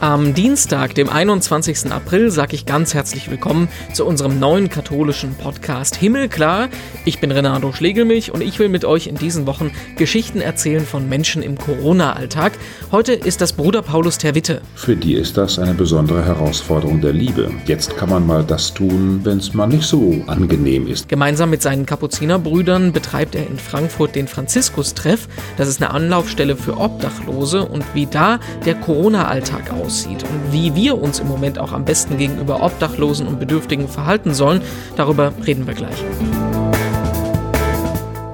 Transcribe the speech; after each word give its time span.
Am 0.00 0.32
Dienstag, 0.32 0.94
dem 0.94 1.10
21. 1.10 1.92
April, 1.92 2.30
sage 2.30 2.54
ich 2.54 2.64
ganz 2.64 2.94
herzlich 2.94 3.30
willkommen 3.30 3.68
zu 3.92 4.06
unserem 4.06 4.38
neuen 4.40 4.70
katholischen 4.70 5.34
Podcast 5.34 5.94
Himmelklar. 5.94 6.70
Ich 7.04 7.20
bin 7.20 7.30
Renato 7.30 7.70
Schlegelmilch 7.70 8.32
und 8.32 8.40
ich 8.40 8.58
will 8.58 8.70
mit 8.70 8.86
euch 8.86 9.08
in 9.08 9.16
diesen 9.16 9.46
Wochen 9.46 9.72
Geschichten 9.96 10.40
erzählen 10.40 10.86
von 10.86 11.06
Menschen 11.06 11.42
im 11.42 11.58
Corona-Alltag. 11.58 12.52
Heute 12.90 13.12
ist 13.12 13.42
das 13.42 13.52
Bruder 13.52 13.82
Paulus 13.82 14.16
Terwitte. 14.16 14.62
Für 14.74 14.96
die 14.96 15.12
ist 15.12 15.36
das 15.36 15.58
eine 15.58 15.74
besondere 15.74 16.24
Herausforderung 16.24 17.02
der 17.02 17.12
Liebe. 17.12 17.50
Jetzt 17.66 17.98
kann 17.98 18.08
man 18.08 18.26
mal 18.26 18.42
das 18.42 18.72
tun, 18.72 19.20
wenn 19.24 19.36
es 19.36 19.52
mal 19.52 19.66
nicht 19.66 19.84
so 19.84 20.16
angenehm 20.28 20.86
ist. 20.86 21.10
Gemeinsam 21.10 21.50
mit 21.50 21.60
seinen 21.60 21.84
Kapuzinerbrüdern 21.84 22.94
betreibt 22.94 23.34
er 23.34 23.46
in 23.46 23.58
Frankfurt 23.58 24.14
den 24.14 24.28
Franziskus-Treff. 24.28 25.28
Das 25.58 25.68
ist 25.68 25.82
eine 25.82 25.90
Anlaufstelle 25.92 26.56
für 26.56 26.78
Obdachlose 26.78 27.66
und 27.66 27.84
wie 27.92 28.06
da 28.06 28.40
der 28.64 28.76
Corona-Alltag 28.76 29.70
aussieht 29.70 29.89
aussieht 29.90 30.22
und 30.22 30.52
wie 30.52 30.76
wir 30.76 31.02
uns 31.02 31.18
im 31.18 31.26
Moment 31.26 31.58
auch 31.58 31.72
am 31.72 31.84
besten 31.84 32.16
gegenüber 32.16 32.62
Obdachlosen 32.62 33.26
und 33.26 33.40
Bedürftigen 33.40 33.88
verhalten 33.88 34.34
sollen, 34.34 34.62
darüber 34.94 35.32
reden 35.44 35.66
wir 35.66 35.74
gleich. 35.74 36.04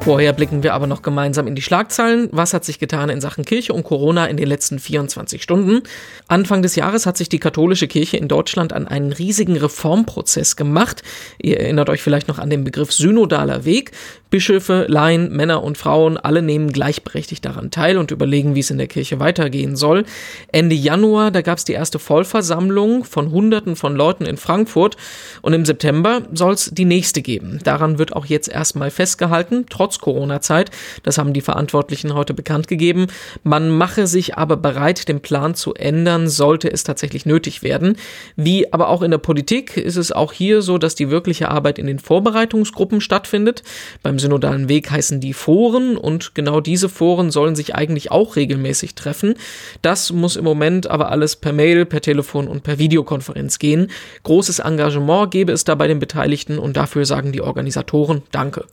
Vorher 0.06 0.32
blicken 0.32 0.62
wir 0.62 0.72
aber 0.72 0.86
noch 0.86 1.02
gemeinsam 1.02 1.48
in 1.48 1.56
die 1.56 1.62
Schlagzeilen. 1.62 2.28
Was 2.30 2.54
hat 2.54 2.64
sich 2.64 2.78
getan 2.78 3.08
in 3.08 3.20
Sachen 3.20 3.44
Kirche 3.44 3.72
und 3.72 3.82
Corona 3.82 4.26
in 4.26 4.36
den 4.36 4.46
letzten 4.46 4.78
24 4.78 5.42
Stunden? 5.42 5.82
Anfang 6.28 6.62
des 6.62 6.76
Jahres 6.76 7.06
hat 7.06 7.16
sich 7.16 7.28
die 7.28 7.40
katholische 7.40 7.88
Kirche 7.88 8.16
in 8.16 8.28
Deutschland 8.28 8.72
an 8.72 8.86
einen 8.86 9.10
riesigen 9.10 9.56
Reformprozess 9.56 10.54
gemacht. 10.54 11.02
Ihr 11.42 11.58
erinnert 11.58 11.90
euch 11.90 12.04
vielleicht 12.04 12.28
noch 12.28 12.38
an 12.38 12.50
den 12.50 12.62
Begriff 12.62 12.92
synodaler 12.92 13.64
Weg. 13.64 13.90
Bischöfe, 14.30 14.86
Laien, 14.88 15.34
Männer 15.34 15.62
und 15.62 15.78
Frauen, 15.78 16.16
alle 16.16 16.42
nehmen 16.42 16.72
gleichberechtigt 16.72 17.44
daran 17.44 17.70
teil 17.70 17.96
und 17.96 18.10
überlegen, 18.10 18.54
wie 18.54 18.60
es 18.60 18.70
in 18.70 18.78
der 18.78 18.88
Kirche 18.88 19.20
weitergehen 19.20 19.76
soll. 19.76 20.04
Ende 20.52 20.74
Januar, 20.74 21.30
da 21.30 21.42
gab 21.42 21.58
es 21.58 21.64
die 21.64 21.72
erste 21.72 21.98
Vollversammlung 21.98 23.04
von 23.04 23.30
Hunderten 23.30 23.76
von 23.76 23.94
Leuten 23.94 24.24
in 24.24 24.36
Frankfurt 24.36 24.96
und 25.42 25.52
im 25.52 25.64
September 25.64 26.22
soll 26.32 26.54
es 26.54 26.70
die 26.72 26.84
nächste 26.84 27.22
geben. 27.22 27.60
Daran 27.62 27.98
wird 27.98 28.14
auch 28.14 28.26
jetzt 28.26 28.48
erstmal 28.48 28.90
festgehalten, 28.90 29.66
trotz 29.70 29.95
Corona-Zeit. 30.00 30.70
Das 31.02 31.18
haben 31.18 31.32
die 31.32 31.40
Verantwortlichen 31.40 32.14
heute 32.14 32.34
bekannt 32.34 32.68
gegeben. 32.68 33.06
Man 33.42 33.70
mache 33.70 34.06
sich 34.06 34.36
aber 34.36 34.56
bereit, 34.56 35.08
den 35.08 35.20
Plan 35.20 35.54
zu 35.54 35.74
ändern, 35.74 36.28
sollte 36.28 36.70
es 36.70 36.84
tatsächlich 36.84 37.26
nötig 37.26 37.62
werden. 37.62 37.96
Wie 38.36 38.72
aber 38.72 38.88
auch 38.88 39.02
in 39.02 39.10
der 39.10 39.18
Politik 39.18 39.76
ist 39.76 39.96
es 39.96 40.12
auch 40.12 40.32
hier 40.32 40.62
so, 40.62 40.78
dass 40.78 40.94
die 40.94 41.10
wirkliche 41.10 41.50
Arbeit 41.50 41.78
in 41.78 41.86
den 41.86 41.98
Vorbereitungsgruppen 41.98 43.00
stattfindet. 43.00 43.62
Beim 44.02 44.18
synodalen 44.18 44.68
Weg 44.68 44.90
heißen 44.90 45.20
die 45.20 45.32
Foren 45.32 45.96
und 45.96 46.34
genau 46.34 46.60
diese 46.60 46.88
Foren 46.88 47.30
sollen 47.30 47.56
sich 47.56 47.74
eigentlich 47.74 48.10
auch 48.10 48.36
regelmäßig 48.36 48.94
treffen. 48.94 49.34
Das 49.82 50.12
muss 50.12 50.36
im 50.36 50.44
Moment 50.44 50.88
aber 50.88 51.10
alles 51.10 51.36
per 51.36 51.52
Mail, 51.52 51.86
per 51.86 52.00
Telefon 52.00 52.48
und 52.48 52.62
per 52.62 52.78
Videokonferenz 52.78 53.58
gehen. 53.58 53.90
Großes 54.22 54.60
Engagement 54.60 55.30
gäbe 55.30 55.52
es 55.52 55.64
da 55.64 55.74
bei 55.74 55.88
den 55.88 55.98
Beteiligten 55.98 56.58
und 56.58 56.76
dafür 56.76 57.04
sagen 57.04 57.32
die 57.32 57.40
Organisatoren 57.40 58.22
Danke. 58.30 58.64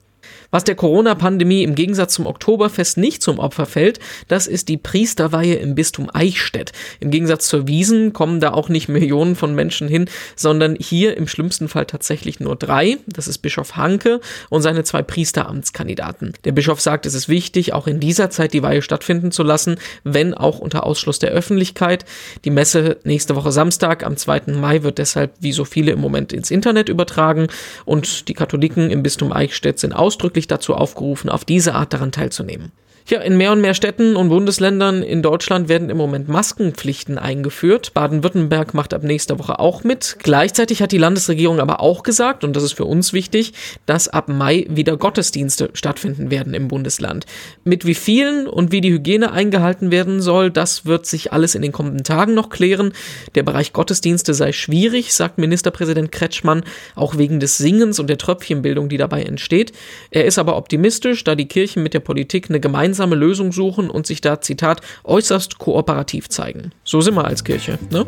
Was 0.53 0.63
der 0.63 0.75
Corona-Pandemie 0.75 1.63
im 1.63 1.73
Gegensatz 1.73 2.13
zum 2.13 2.27
Oktoberfest 2.27 2.99
nicht 2.99 3.23
zum 3.23 3.39
Opfer 3.39 3.65
fällt, 3.65 3.99
das 4.27 4.45
ist 4.45 4.69
die 4.69 4.77
Priesterweihe 4.77 5.55
im 5.55 5.73
Bistum 5.73 6.11
Eichstätt. 6.13 6.73
Im 6.99 7.09
Gegensatz 7.09 7.47
zur 7.47 7.67
Wiesen 7.67 8.13
kommen 8.13 8.39
da 8.39 8.53
auch 8.53 8.69
nicht 8.69 8.87
Millionen 8.87 9.35
von 9.35 9.55
Menschen 9.55 9.87
hin, 9.87 10.07
sondern 10.35 10.75
hier 10.79 11.17
im 11.17 11.27
schlimmsten 11.27 11.69
Fall 11.69 11.87
tatsächlich 11.87 12.39
nur 12.39 12.55
drei. 12.55 12.99
Das 13.07 13.27
ist 13.27 13.39
Bischof 13.39 13.77
Hanke 13.77 14.21
und 14.51 14.61
seine 14.61 14.83
zwei 14.83 15.01
Priesteramtskandidaten. 15.01 16.33
Der 16.43 16.51
Bischof 16.51 16.79
sagt, 16.79 17.07
es 17.07 17.15
ist 17.15 17.27
wichtig, 17.27 17.73
auch 17.73 17.87
in 17.87 17.99
dieser 17.99 18.29
Zeit 18.29 18.53
die 18.53 18.61
Weihe 18.61 18.83
stattfinden 18.83 19.31
zu 19.31 19.41
lassen, 19.41 19.77
wenn 20.03 20.35
auch 20.35 20.59
unter 20.59 20.85
Ausschluss 20.85 21.17
der 21.17 21.31
Öffentlichkeit. 21.31 22.05
Die 22.45 22.51
Messe 22.51 22.97
nächste 23.05 23.35
Woche 23.35 23.51
Samstag 23.51 24.05
am 24.05 24.17
2. 24.17 24.53
Mai 24.53 24.83
wird 24.83 24.99
deshalb 24.99 25.33
wie 25.39 25.51
so 25.51 25.65
viele 25.65 25.93
im 25.93 25.99
Moment 25.99 26.31
ins 26.31 26.51
Internet 26.51 26.89
übertragen 26.89 27.47
und 27.85 28.27
die 28.27 28.35
Katholiken 28.35 28.91
im 28.91 29.01
Bistum 29.01 29.33
Eichstätt 29.33 29.79
sind 29.79 29.93
ausdrücklich 29.93 30.42
ausdrücklich 30.43 30.47
dazu 30.47 30.75
aufgerufen, 30.75 31.29
auf 31.29 31.45
diese 31.45 31.73
Art 31.73 31.93
daran 31.93 32.11
teilzunehmen. 32.11 32.71
Ja, 33.09 33.19
in 33.19 33.35
mehr 33.35 33.51
und 33.51 33.59
mehr 33.59 33.73
Städten 33.73 34.15
und 34.15 34.29
Bundesländern 34.29 35.03
in 35.03 35.21
Deutschland 35.21 35.67
werden 35.67 35.89
im 35.89 35.97
Moment 35.97 36.29
Maskenpflichten 36.29 37.17
eingeführt. 37.17 37.93
Baden-Württemberg 37.93 38.73
macht 38.73 38.93
ab 38.93 39.03
nächster 39.03 39.37
Woche 39.39 39.59
auch 39.59 39.83
mit. 39.83 40.15
Gleichzeitig 40.19 40.81
hat 40.81 40.93
die 40.93 40.97
Landesregierung 40.97 41.59
aber 41.59 41.81
auch 41.81 42.03
gesagt, 42.03 42.45
und 42.45 42.55
das 42.55 42.63
ist 42.63 42.71
für 42.71 42.85
uns 42.85 43.11
wichtig, 43.11 43.51
dass 43.85 44.07
ab 44.07 44.29
Mai 44.29 44.65
wieder 44.69 44.95
Gottesdienste 44.95 45.69
stattfinden 45.73 46.31
werden 46.31 46.53
im 46.53 46.69
Bundesland. 46.69 47.25
Mit 47.65 47.85
wie 47.85 47.93
vielen 47.93 48.47
und 48.47 48.71
wie 48.71 48.79
die 48.79 48.93
Hygiene 48.93 49.33
eingehalten 49.33 49.91
werden 49.91 50.21
soll, 50.21 50.49
das 50.49 50.85
wird 50.85 51.05
sich 51.05 51.33
alles 51.33 51.55
in 51.55 51.61
den 51.61 51.73
kommenden 51.73 52.05
Tagen 52.05 52.33
noch 52.33 52.49
klären. 52.49 52.93
Der 53.35 53.43
Bereich 53.43 53.73
Gottesdienste 53.73 54.33
sei 54.33 54.53
schwierig, 54.53 55.13
sagt 55.13 55.39
Ministerpräsident 55.39 56.13
Kretschmann, 56.13 56.63
auch 56.95 57.17
wegen 57.17 57.41
des 57.41 57.57
Singens 57.57 57.99
und 57.99 58.09
der 58.09 58.17
Tröpfchenbildung, 58.17 58.87
die 58.87 58.97
dabei 58.97 59.23
entsteht. 59.23 59.73
Er 60.09 60.23
ist 60.23 60.39
aber 60.39 60.55
optimistisch, 60.55 61.25
da 61.25 61.35
die 61.35 61.49
Kirchen 61.49 61.83
mit 61.83 61.93
der 61.93 61.99
Politik 61.99 62.49
eine 62.49 62.61
gemeinsame 62.61 62.92
gemeinsame 62.93 63.15
Lösung 63.15 63.51
suchen 63.51 63.89
und 63.89 64.05
sich 64.05 64.21
da, 64.21 64.39
Zitat, 64.39 64.81
äußerst 65.03 65.57
kooperativ 65.57 66.29
zeigen. 66.29 66.71
So 66.83 67.01
sind 67.01 67.15
wir 67.15 67.25
als 67.25 67.43
Kirche, 67.43 67.79
ne? 67.89 68.05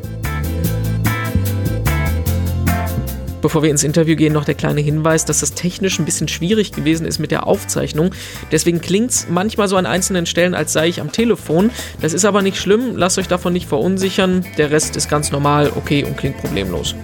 Bevor 3.42 3.64
wir 3.64 3.72
ins 3.72 3.84
Interview 3.84 4.16
gehen, 4.16 4.34
noch 4.34 4.46
der 4.46 4.54
kleine 4.54 4.82
Hinweis, 4.82 5.26
dass 5.26 5.40
das 5.40 5.54
technisch 5.54 5.98
ein 5.98 6.06
bisschen 6.06 6.28
schwierig 6.28 6.72
gewesen 6.72 7.08
ist 7.08 7.18
mit 7.18 7.32
der 7.32 7.48
Aufzeichnung. 7.48 8.12
Deswegen 8.52 8.80
klingt 8.80 9.10
es 9.10 9.28
manchmal 9.28 9.68
so 9.68 9.76
an 9.76 9.88
einzelnen 9.88 10.28
Stellen, 10.28 10.54
als 10.54 10.74
sei 10.74 10.88
ich 10.88 11.02
am 11.02 11.12
Telefon. 11.12 11.72
Das 12.02 12.14
ist 12.14 12.26
aber 12.26 12.44
nicht 12.44 12.58
schlimm, 12.58 12.96
lasst 12.96 13.18
euch 13.18 13.28
davon 13.28 13.54
nicht 13.54 13.68
verunsichern. 13.68 14.46
Der 14.58 14.70
Rest 14.70 14.96
ist 14.96 15.10
ganz 15.10 15.32
normal, 15.32 15.72
okay 15.76 16.04
und 16.04 16.16
klingt 16.16 16.38
problemlos. 16.38 16.96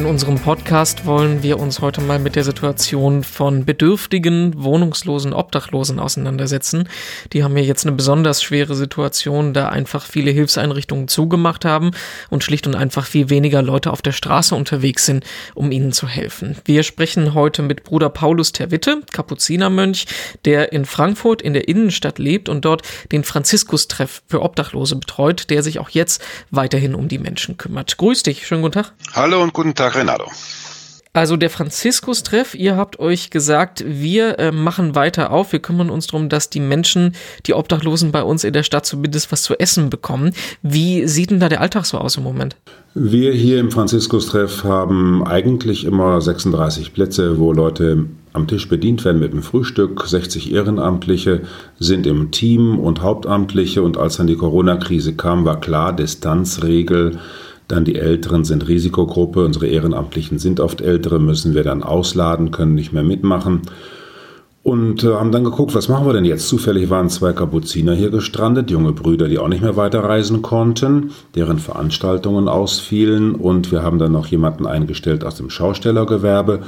In 0.00 0.06
unserem 0.06 0.38
Podcast 0.38 1.04
wollen 1.04 1.42
wir 1.42 1.58
uns 1.58 1.82
heute 1.82 2.00
mal 2.00 2.18
mit 2.18 2.34
der 2.34 2.42
Situation 2.42 3.22
von 3.22 3.66
bedürftigen, 3.66 4.54
wohnungslosen, 4.56 5.34
Obdachlosen 5.34 6.00
auseinandersetzen. 6.00 6.88
Die 7.34 7.44
haben 7.44 7.54
ja 7.58 7.62
jetzt 7.62 7.84
eine 7.84 7.94
besonders 7.94 8.42
schwere 8.42 8.74
Situation, 8.74 9.52
da 9.52 9.68
einfach 9.68 10.06
viele 10.06 10.30
Hilfseinrichtungen 10.30 11.06
zugemacht 11.06 11.66
haben 11.66 11.90
und 12.30 12.42
schlicht 12.42 12.66
und 12.66 12.76
einfach 12.76 13.04
viel 13.04 13.28
weniger 13.28 13.60
Leute 13.60 13.90
auf 13.90 14.00
der 14.00 14.12
Straße 14.12 14.54
unterwegs 14.54 15.04
sind, 15.04 15.26
um 15.54 15.70
ihnen 15.70 15.92
zu 15.92 16.08
helfen. 16.08 16.56
Wir 16.64 16.82
sprechen 16.82 17.34
heute 17.34 17.60
mit 17.60 17.84
Bruder 17.84 18.08
Paulus 18.08 18.52
Terwitte, 18.52 19.02
Kapuzinermönch, 19.12 20.06
der 20.46 20.72
in 20.72 20.86
Frankfurt 20.86 21.42
in 21.42 21.52
der 21.52 21.68
Innenstadt 21.68 22.18
lebt 22.18 22.48
und 22.48 22.64
dort 22.64 22.84
den 23.12 23.22
Franziskus-Treff 23.22 24.22
für 24.26 24.40
Obdachlose 24.40 24.96
betreut, 24.96 25.50
der 25.50 25.62
sich 25.62 25.78
auch 25.78 25.90
jetzt 25.90 26.22
weiterhin 26.50 26.94
um 26.94 27.08
die 27.08 27.18
Menschen 27.18 27.58
kümmert. 27.58 27.98
Grüß 27.98 28.22
dich, 28.22 28.46
schönen 28.46 28.62
guten 28.62 28.80
Tag. 28.80 28.94
Hallo 29.12 29.42
und 29.42 29.52
guten 29.52 29.74
Tag. 29.74 29.89
Tag, 29.90 29.96
Renato. 29.96 30.24
Also 31.12 31.36
der 31.36 31.50
Franziskus-Treff, 31.50 32.54
ihr 32.54 32.76
habt 32.76 33.00
euch 33.00 33.30
gesagt, 33.30 33.84
wir 33.84 34.38
äh, 34.38 34.52
machen 34.52 34.94
weiter 34.94 35.32
auf, 35.32 35.50
wir 35.50 35.58
kümmern 35.58 35.90
uns 35.90 36.06
darum, 36.06 36.28
dass 36.28 36.50
die 36.50 36.60
Menschen, 36.60 37.16
die 37.46 37.54
Obdachlosen 37.54 38.12
bei 38.12 38.22
uns 38.22 38.44
in 38.44 38.52
der 38.52 38.62
Stadt 38.62 38.86
zumindest 38.86 39.32
was 39.32 39.42
zu 39.42 39.58
essen 39.58 39.90
bekommen. 39.90 40.32
Wie 40.62 41.08
sieht 41.08 41.32
denn 41.32 41.40
da 41.40 41.48
der 41.48 41.62
Alltag 41.62 41.84
so 41.84 41.98
aus 41.98 42.16
im 42.16 42.22
Moment? 42.22 42.54
Wir 42.94 43.32
hier 43.32 43.58
im 43.58 43.72
Franziskus-Treff 43.72 44.62
haben 44.62 45.26
eigentlich 45.26 45.84
immer 45.84 46.20
36 46.20 46.92
Plätze, 46.92 47.40
wo 47.40 47.52
Leute 47.52 48.06
am 48.32 48.46
Tisch 48.46 48.68
bedient 48.68 49.04
werden 49.04 49.18
mit 49.20 49.32
dem 49.32 49.42
Frühstück. 49.42 50.06
60 50.06 50.52
Ehrenamtliche 50.52 51.40
sind 51.80 52.06
im 52.06 52.30
Team 52.30 52.78
und 52.78 53.02
Hauptamtliche 53.02 53.82
und 53.82 53.98
als 53.98 54.18
dann 54.18 54.28
die 54.28 54.36
Corona-Krise 54.36 55.14
kam, 55.14 55.44
war 55.44 55.58
klar, 55.58 55.92
Distanzregel 55.92 57.18
dann 57.70 57.84
die 57.84 57.96
Älteren 57.96 58.44
sind 58.44 58.68
Risikogruppe, 58.68 59.44
unsere 59.44 59.66
Ehrenamtlichen 59.66 60.38
sind 60.38 60.60
oft 60.60 60.80
Ältere, 60.80 61.18
müssen 61.18 61.54
wir 61.54 61.64
dann 61.64 61.82
ausladen, 61.82 62.50
können 62.50 62.74
nicht 62.74 62.92
mehr 62.92 63.02
mitmachen. 63.02 63.62
Und 64.62 65.04
äh, 65.04 65.14
haben 65.14 65.32
dann 65.32 65.44
geguckt, 65.44 65.74
was 65.74 65.88
machen 65.88 66.06
wir 66.06 66.12
denn 66.12 66.26
jetzt? 66.26 66.48
Zufällig 66.48 66.90
waren 66.90 67.08
zwei 67.08 67.32
Kapuziner 67.32 67.94
hier 67.94 68.10
gestrandet, 68.10 68.70
junge 68.70 68.92
Brüder, 68.92 69.26
die 69.26 69.38
auch 69.38 69.48
nicht 69.48 69.62
mehr 69.62 69.76
weiterreisen 69.76 70.42
konnten, 70.42 71.12
deren 71.34 71.58
Veranstaltungen 71.58 72.46
ausfielen. 72.46 73.34
Und 73.34 73.72
wir 73.72 73.82
haben 73.82 73.98
dann 73.98 74.12
noch 74.12 74.26
jemanden 74.26 74.66
eingestellt 74.66 75.24
aus 75.24 75.36
dem 75.36 75.48
Schaustellergewerbe. 75.48 76.60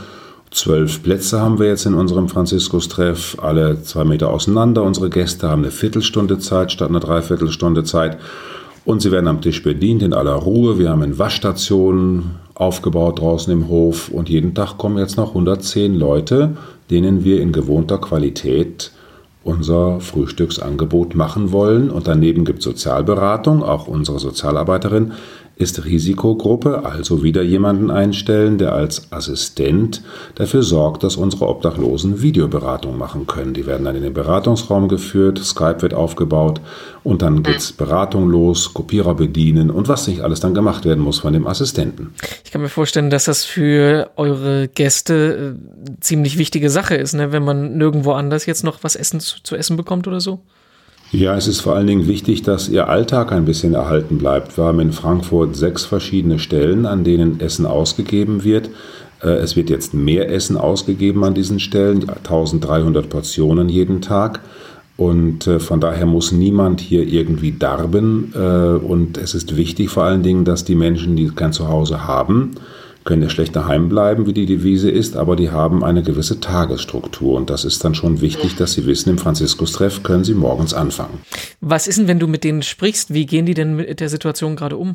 Zwölf 0.51 1.03
Plätze 1.03 1.41
haben 1.41 1.59
wir 1.59 1.67
jetzt 1.67 1.85
in 1.85 1.95
unserem 1.95 2.29
Franziskus-Treff, 2.29 3.39
alle 3.41 3.83
zwei 3.83 4.05
Meter 4.05 4.31
auseinander. 4.31 4.83
Unsere 4.83 5.11
Gäste 5.11 5.49
haben 5.49 5.63
eine 5.63 5.71
Viertelstunde 5.71 6.39
Zeit 6.39 6.73
statt 6.73 6.89
einer 6.89 7.01
Dreiviertelstunde 7.01 7.85
Zeit. 7.85 8.19
Und 8.85 9.01
sie 9.01 9.13
werden 9.13 9.29
am 9.29 9.41
Tisch 9.41 9.63
bedient 9.63 10.03
in 10.03 10.13
aller 10.13 10.35
Ruhe. 10.35 10.79
Wir 10.79 10.91
haben 10.91 11.03
eine 11.03 11.19
Waschstation 11.19 12.33
aufgebaut 12.55 13.21
draußen 13.21 13.53
im 13.53 13.69
Hof 13.69 14.09
und 14.09 14.29
jeden 14.29 14.55
Tag 14.55 14.77
kommen 14.77 14.99
jetzt 14.99 15.17
noch 15.17 15.29
110 15.29 15.95
Leute, 15.95 16.57
denen 16.91 17.25
wir 17.25 17.41
in 17.41 17.53
gewohnter 17.53 17.99
Qualität 17.99 18.91
unser 19.45 20.01
Frühstücksangebot 20.01 21.15
machen 21.15 21.53
wollen. 21.53 21.91
Und 21.91 22.07
daneben 22.07 22.45
gibt 22.45 22.61
es 22.61 22.65
Sozialberatung, 22.65 23.63
auch 23.63 23.87
unsere 23.87 24.19
Sozialarbeiterin 24.19 25.13
ist 25.57 25.85
Risikogruppe, 25.85 26.85
also 26.85 27.23
wieder 27.23 27.43
jemanden 27.43 27.91
einstellen, 27.91 28.59
der 28.59 28.73
als 28.73 29.13
Assistent 29.13 30.03
dafür 30.35 30.63
sorgt, 30.63 31.05
dass 31.05 31.17
unsere 31.17 31.47
Obdachlosen 31.47 32.23
Videoberatung 32.23 32.97
machen 32.97 33.27
können. 33.27 33.55
Die 33.55 33.67
werden 33.67 33.85
dann 33.85 33.97
in 33.97 34.03
den 34.03 34.15
Beratungsraum 34.15 34.89
geführt, 34.89 35.39
Skype 35.39 35.83
wird 35.83 35.95
aufgebaut 35.95 36.61
und 37.05 37.23
dann 37.23 37.43
geht's 37.43 37.73
Beratung 37.73 38.29
los, 38.29 38.73
Kopierer 38.75 39.15
bedienen 39.15 39.71
und 39.71 39.89
was 39.89 40.09
nicht 40.09 40.23
alles 40.23 40.41
dann 40.41 40.55
gemacht 40.55 40.85
werden 40.85 41.03
muss 41.03 41.21
von 41.21 41.33
dem 41.33 41.47
Assistenten. 41.47 42.15
Ich 42.45 42.51
kann 42.51 42.61
mir 42.61 42.69
vorstellen, 42.69 43.11
dass 43.11 43.25
das 43.25 43.45
für 43.45 44.11
eure 44.17 44.69
Gäste 44.69 45.57
äh, 45.57 46.01
ziemlich 46.01 46.39
wichtige 46.39 46.71
Sache 46.71 46.95
ist, 46.95 47.13
ne? 47.15 47.33
wenn 47.33 47.45
man 47.45 47.77
nirgendwo 47.77 48.13
anders 48.13 48.47
jetzt 48.47 48.65
noch 48.65 48.83
was 48.83 48.97
essen 48.97 49.21
zu, 49.21 49.43
zu 49.43 49.57
essen 49.57 49.77
bekommt 49.77 50.09
oder 50.09 50.21
so. 50.21 50.41
Ja, 51.13 51.37
es 51.37 51.47
ist 51.47 51.61
vor 51.61 51.77
allen 51.77 51.87
Dingen 51.87 52.07
wichtig, 52.07 52.41
dass 52.41 52.71
Ihr 52.71 52.89
Alltag 52.89 53.33
ein 53.33 53.45
bisschen 53.45 53.75
erhalten 53.75 54.17
bleibt. 54.17 54.57
Wir 54.57 54.65
haben 54.65 54.81
in 54.81 54.93
Frankfurt 54.93 55.55
sechs 55.55 55.85
verschiedene 55.85 56.39
Stellen, 56.39 56.87
an 56.87 57.05
denen 57.05 57.39
Essen 57.39 57.67
ausgegeben 57.67 58.45
wird. 58.45 58.71
Äh, 59.23 59.29
es 59.29 59.55
wird 59.55 59.69
jetzt 59.69 59.93
mehr 59.93 60.31
Essen 60.31 60.57
ausgegeben 60.57 61.23
an 61.23 61.35
diesen 61.35 61.61
Stellen, 61.61 62.09
1300 62.09 63.11
Portionen 63.11 63.69
jeden 63.69 64.01
Tag. 64.01 64.41
Und 64.97 65.47
äh, 65.47 65.61
von 65.61 65.81
daher 65.81 66.07
muss 66.07 66.33
niemand 66.33 66.81
hier 66.81 67.07
irgendwie 67.07 67.53
darben. 67.53 68.33
Äh, 68.35 68.39
und 68.39 69.19
es 69.19 69.35
ist 69.35 69.55
wichtig 69.55 69.91
vor 69.91 70.05
allen 70.05 70.23
Dingen, 70.23 70.47
dass 70.47 70.65
die 70.65 70.75
Menschen, 70.75 71.15
die 71.15 71.29
kein 71.29 71.53
Zuhause 71.53 72.07
haben, 72.07 72.53
können 73.05 73.23
ja 73.23 73.29
schlecht 73.29 73.57
daheim 73.57 73.89
bleiben, 73.89 74.27
wie 74.27 74.33
die 74.33 74.47
Devise 74.47 74.91
ist, 74.91 75.17
aber 75.17 75.35
die 75.37 75.51
haben 75.51 75.83
eine 75.83 76.03
gewisse 76.03 76.41
Tagesstruktur. 76.41 77.37
Und 77.37 77.51
das 77.51 77.65
ist 77.65 77.85
dann 77.85 77.95
schon 77.95 78.21
wichtig, 78.21 78.57
dass 78.57 78.73
sie 78.73 78.87
wissen, 78.87 79.11
im 79.11 79.19
Franziskus-Treff 79.19 80.03
können 80.03 80.25
sie 80.25 80.35
morgens 80.35 80.73
anfangen. 80.75 81.21
Was 81.61 81.87
ist 81.87 81.99
denn, 81.99 82.09
wenn 82.09 82.19
du 82.19 82.29
mit 82.29 82.45
denen 82.45 82.63
sprichst? 82.63 83.13
Wie 83.13 83.27
gehen 83.27 83.47
die 83.47 83.55
denn 83.55 83.77
mit 83.77 84.01
der 84.01 84.09
Situation 84.09 84.57
gerade 84.57 84.77
um? 84.77 84.95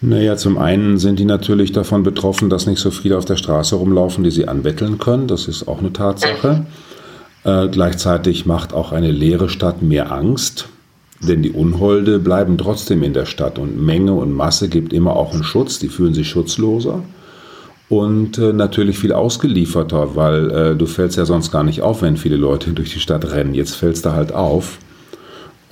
Naja, 0.00 0.36
zum 0.36 0.58
einen 0.58 0.98
sind 0.98 1.18
die 1.18 1.24
natürlich 1.24 1.72
davon 1.72 2.02
betroffen, 2.02 2.50
dass 2.50 2.66
nicht 2.66 2.78
so 2.78 2.90
viele 2.90 3.16
auf 3.16 3.24
der 3.24 3.36
Straße 3.36 3.76
rumlaufen, 3.76 4.24
die 4.24 4.30
sie 4.30 4.48
anbetteln 4.48 4.98
können. 4.98 5.28
Das 5.28 5.48
ist 5.48 5.68
auch 5.68 5.78
eine 5.80 5.92
Tatsache. 5.92 6.66
Äh, 7.44 7.68
gleichzeitig 7.68 8.46
macht 8.46 8.72
auch 8.72 8.92
eine 8.92 9.10
leere 9.10 9.48
Stadt 9.48 9.82
mehr 9.82 10.12
Angst. 10.12 10.68
Denn 11.20 11.42
die 11.42 11.52
Unholde 11.52 12.18
bleiben 12.18 12.58
trotzdem 12.58 13.02
in 13.02 13.14
der 13.14 13.24
Stadt 13.24 13.58
und 13.58 13.80
Menge 13.82 14.12
und 14.14 14.32
Masse 14.32 14.68
gibt 14.68 14.92
immer 14.92 15.16
auch 15.16 15.32
einen 15.32 15.44
Schutz, 15.44 15.78
die 15.78 15.88
fühlen 15.88 16.12
sich 16.12 16.28
schutzloser 16.28 17.02
und 18.00 18.38
äh, 18.38 18.52
natürlich 18.52 18.98
viel 18.98 19.12
ausgelieferter, 19.12 20.16
weil 20.16 20.50
äh, 20.50 20.76
du 20.76 20.86
fällst 20.86 21.16
ja 21.16 21.24
sonst 21.24 21.50
gar 21.50 21.62
nicht 21.62 21.82
auf, 21.82 22.02
wenn 22.02 22.16
viele 22.16 22.36
Leute 22.36 22.72
durch 22.74 22.92
die 22.92 23.00
Stadt 23.00 23.30
rennen. 23.30 23.54
Jetzt 23.54 23.76
fällst 23.76 24.04
du 24.04 24.12
halt 24.12 24.32
auf. 24.32 24.78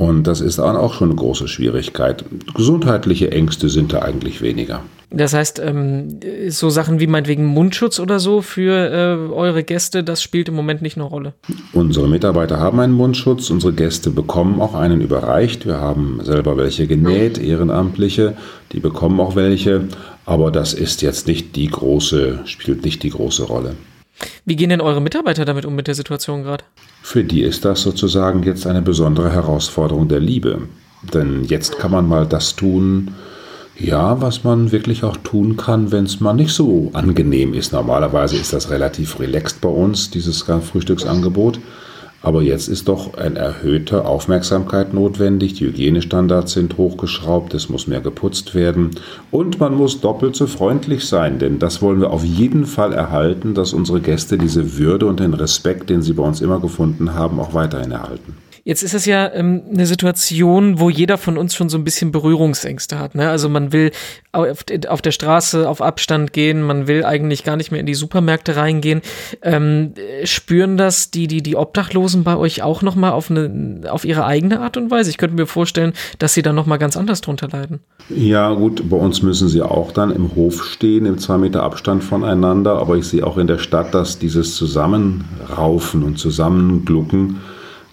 Und 0.03 0.27
das 0.27 0.41
ist 0.41 0.59
dann 0.59 0.75
auch 0.75 0.95
schon 0.95 1.11
eine 1.11 1.17
große 1.17 1.47
Schwierigkeit. 1.47 2.25
Gesundheitliche 2.57 3.31
Ängste 3.31 3.69
sind 3.69 3.93
da 3.93 4.01
eigentlich 4.01 4.43
weniger. 4.43 4.83
Das 5.11 5.33
heißt, 5.33 5.61
ähm, 5.61 6.19
so 6.49 6.71
Sachen 6.71 6.99
wie 6.99 7.07
meinetwegen 7.07 7.47
Mundschutz 7.47 8.01
oder 8.01 8.19
so 8.19 8.43
für 8.43 8.73
äh, 8.73 9.33
eure 9.33 9.63
Gäste, 9.63 10.03
das 10.03 10.21
spielt 10.21 10.49
im 10.49 10.57
Moment 10.57 10.83
nicht 10.83 10.97
eine 10.97 11.05
Rolle. 11.05 11.35
Unsere 11.73 12.09
Mitarbeiter 12.09 12.59
haben 12.59 12.81
einen 12.81 12.95
Mundschutz, 12.95 13.49
unsere 13.51 13.75
Gäste 13.75 14.11
bekommen 14.11 14.61
auch 14.61 14.75
einen 14.75 15.03
überreicht. 15.03 15.67
Wir 15.67 15.79
haben 15.79 16.19
selber 16.25 16.57
welche 16.57 16.89
genäht, 16.89 17.39
Ehrenamtliche, 17.39 18.37
die 18.73 18.81
bekommen 18.81 19.21
auch 19.21 19.37
welche. 19.37 19.85
Aber 20.27 20.51
das 20.51 20.75
ist 20.75 21.03
jetzt 21.03 21.29
nicht 21.29 21.55
die 21.55 21.69
große, 21.69 22.41
spielt 22.47 22.85
nicht 22.85 23.05
die 23.05 23.11
große 23.11 23.45
Rolle. 23.45 23.77
Wie 24.45 24.57
gehen 24.57 24.71
denn 24.71 24.81
eure 24.81 25.01
Mitarbeiter 25.01 25.45
damit 25.45 25.65
um 25.65 25.77
mit 25.77 25.87
der 25.87 25.95
Situation 25.95 26.43
gerade? 26.43 26.65
Für 27.03 27.25
die 27.25 27.43
ist 27.43 27.65
das 27.65 27.83
sozusagen 27.83 28.45
jetzt 28.45 28.67
eine 28.67 28.81
besondere 28.81 29.31
Herausforderung 29.31 30.09
der 30.09 30.21
Liebe. 30.21 30.63
Denn 31.13 31.45
jetzt 31.45 31.79
kann 31.79 31.91
man 31.91 32.09
mal 32.09 32.27
das 32.27 32.55
tun, 32.55 33.11
ja, 33.77 34.21
was 34.21 34.45
man 34.45 34.71
wirklich 34.71 35.03
auch 35.03 35.17
tun 35.17 35.57
kann, 35.57 35.91
wenn 35.91 36.05
es 36.05 36.21
mal 36.21 36.33
nicht 36.33 36.53
so 36.53 36.91
angenehm 36.93 37.55
ist. 37.55 37.73
Normalerweise 37.73 38.37
ist 38.37 38.53
das 38.53 38.71
relativ 38.71 39.19
relaxed 39.19 39.61
bei 39.61 39.69
uns, 39.69 40.11
dieses 40.11 40.43
Frühstücksangebot. 40.43 41.59
Aber 42.23 42.41
jetzt 42.41 42.69
ist 42.69 42.87
doch 42.89 43.15
eine 43.15 43.39
erhöhte 43.39 44.05
Aufmerksamkeit 44.05 44.95
notwendig. 44.95 45.55
Die 45.55 45.67
Hygienestandards 45.67 46.53
sind 46.53 46.79
hochgeschraubt, 46.79 47.53
es 47.55 47.69
muss 47.69 47.89
mehr 47.89 48.01
geputzt 48.01 48.55
werden 48.55 48.93
und 49.33 49.59
man 49.59 49.75
muss 49.75 50.01
doppelt 50.01 50.37
so 50.37 50.47
freundlich 50.47 51.07
sein, 51.07 51.41
denn 51.41 51.59
das 51.59 51.83
wollen 51.83 52.01
wir 52.01 52.11
auf 52.11 52.25
jeden 52.25 52.67
Fall 52.67 52.93
erhalten, 52.93 53.55
dass 53.55 53.73
unsere 53.73 54.01
Gäste 54.01 54.39
diese 54.39 54.79
Würde 54.79 55.07
und 55.07 55.19
den 55.19 55.35
Respekt, 55.35 55.91
den 55.91 56.03
sie 56.03 56.13
bei 56.13 56.23
uns 56.23 56.41
immer 56.41 56.61
gefunden 56.61 57.15
haben, 57.15 57.41
auch 57.41 57.55
weiterhin 57.55 57.91
erhalten. 57.91 58.37
Jetzt 58.65 58.85
ist 58.85 58.95
es 58.95 59.07
ja 59.07 59.33
ähm, 59.35 59.63
eine 59.73 59.87
Situation, 59.87 60.79
wo 60.79 60.89
jeder 60.89 61.19
von 61.19 61.37
uns 61.37 61.55
schon 61.55 61.69
so 61.69 61.77
ein 61.77 61.83
bisschen 61.83 62.13
Berührungsängste 62.13 62.99
hat. 62.99 63.17
Ne? 63.17 63.29
Also 63.29 63.49
man 63.49 63.73
will 63.73 63.91
auf, 64.31 64.65
auf, 64.89 65.03
der 65.03 65.11
Straße 65.11 65.69
auf 65.69 65.83
Abstand 65.83 66.33
gehen, 66.33 66.63
man 66.63 66.87
will 66.87 67.05
eigentlich 67.05 67.43
gar 67.43 67.57
nicht 67.57 67.73
mehr 67.73 67.81
in 67.81 67.87
die 67.87 67.95
Supermärkte 67.95 68.55
reingehen. 68.55 69.03
Ähm, 69.43 69.95
spüren 70.23 70.77
das 70.77 71.11
die, 71.11 71.27
die, 71.27 71.43
die 71.43 71.57
Obdachlosen 71.57 72.23
bei 72.23 72.37
euch 72.37 72.63
auch 72.63 72.83
nochmal 72.83 73.13
auf, 73.13 73.33
auf 73.89 74.05
ihre 74.05 74.27
eigene 74.27 74.61
Art 74.61 74.77
und 74.77 74.93
Weise? 74.93 75.11
Ich 75.11 75.19
könnte 75.19 75.35
mir 75.35 75.47
vorstellen, 75.47 75.93
dass 76.21 76.35
sie 76.35 76.43
dann 76.43 76.55
nochmal 76.55 76.79
ganz 76.79 76.97
anders 76.97 77.21
drunter 77.21 77.49
leiden. 77.49 77.81
Ja, 78.11 78.55
gut, 78.55 78.89
bei 78.89 78.97
uns 78.97 79.23
müssen 79.23 79.49
sie 79.49 79.63
auch 79.63 79.91
dann 79.91 80.15
im 80.15 80.37
Hof 80.37 80.65
stehen, 80.65 81.05
im 81.07 81.19
zwei 81.19 81.37
Meter 81.37 81.65
Abstand 81.65 82.05
voneinander. 82.05 82.79
Aber 82.79 82.97
ich 82.97 83.07
sehe 83.07 83.27
auch 83.27 83.39
in 83.39 83.49
der 83.49 83.59
Stadt, 83.59 83.93
dass 83.93 84.21
dieses 84.21 84.55
Zusammenraufen 84.55 86.05
und 86.05 86.19
Zusammenglucken 86.19 87.41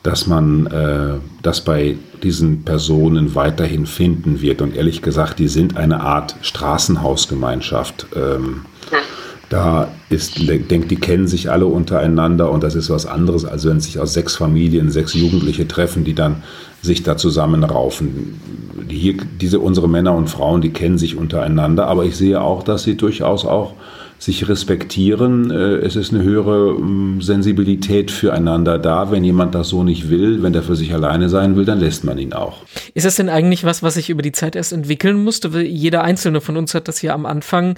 dass 0.04 0.28
man 0.28 0.68
äh, 0.68 1.16
das 1.42 1.62
bei 1.62 1.98
diesen 2.24 2.64
Personen 2.64 3.36
weiterhin 3.36 3.86
finden 3.86 4.42
wird. 4.42 4.62
Und 4.62 4.76
ehrlich 4.76 5.02
gesagt, 5.02 5.40
die 5.40 5.48
sind 5.48 5.78
eine 5.78 6.02
Art 6.02 6.36
Straßenhausgemeinschaft. 6.42 8.08
Ähm, 8.16 8.66
da 9.50 9.88
ist, 10.10 10.38
denkt, 10.48 10.92
die 10.92 10.96
kennen 10.96 11.28
sich 11.28 11.50
alle 11.50 11.66
untereinander 11.66 12.52
und 12.52 12.64
das 12.64 12.76
ist 12.76 12.92
was 12.92 13.08
anderes, 13.08 13.46
als 13.46 13.66
wenn 13.66 13.80
sich 13.80 14.00
aus 14.00 14.14
sechs 14.14 14.36
Familien 14.36 14.92
sechs 14.92 15.16
Jugendliche 15.16 15.68
treffen, 15.68 16.04
die 16.04 16.14
dann 16.14 16.44
sich 16.82 17.04
da 17.04 17.18
zusammenraufen. 17.18 18.40
Hier, 18.90 19.16
diese 19.40 19.60
unsere 19.60 19.90
Männer 19.90 20.16
und 20.16 20.30
Frauen, 20.30 20.62
die 20.62 20.72
kennen 20.72 20.98
sich 20.98 21.18
untereinander, 21.18 21.88
aber 21.88 22.06
ich 22.06 22.16
sehe 22.16 22.42
auch, 22.42 22.64
dass 22.64 22.84
sie 22.84 22.96
durchaus 22.96 23.46
auch 23.46 23.74
sich 24.20 24.50
respektieren. 24.50 25.50
Äh, 25.50 25.78
es 25.78 25.96
ist 25.96 26.14
eine 26.14 26.22
höhere 26.22 26.76
ähm, 26.78 27.22
Sensibilität 27.22 28.12
füreinander 28.12 28.78
da. 28.78 29.12
Wenn 29.12 29.24
jemand 29.24 29.56
das 29.56 29.70
so 29.70 29.84
nicht 29.84 30.10
will, 30.10 30.44
wenn 30.44 30.52
der 30.52 30.62
für 30.62 30.76
sich 30.76 30.94
alleine 30.94 31.30
sein 31.30 31.56
will, 31.56 31.64
dann 31.64 31.80
lässt 31.80 32.04
man 32.04 32.18
ihn 32.18 32.34
auch. 32.34 32.58
Ist 32.94 33.06
das 33.06 33.16
denn 33.16 33.30
eigentlich 33.30 33.64
was, 33.64 33.82
was 33.82 33.94
sich 33.94 34.10
über 34.10 34.22
die 34.22 34.34
Zeit 34.34 34.58
erst 34.58 34.74
entwickeln 34.74 35.24
musste? 35.24 35.58
Jeder 35.62 36.04
einzelne 36.04 36.42
von 36.42 36.58
uns 36.58 36.76
hat 36.76 36.90
das 36.90 37.02
ja 37.02 37.14
am 37.14 37.26
Anfang 37.26 37.76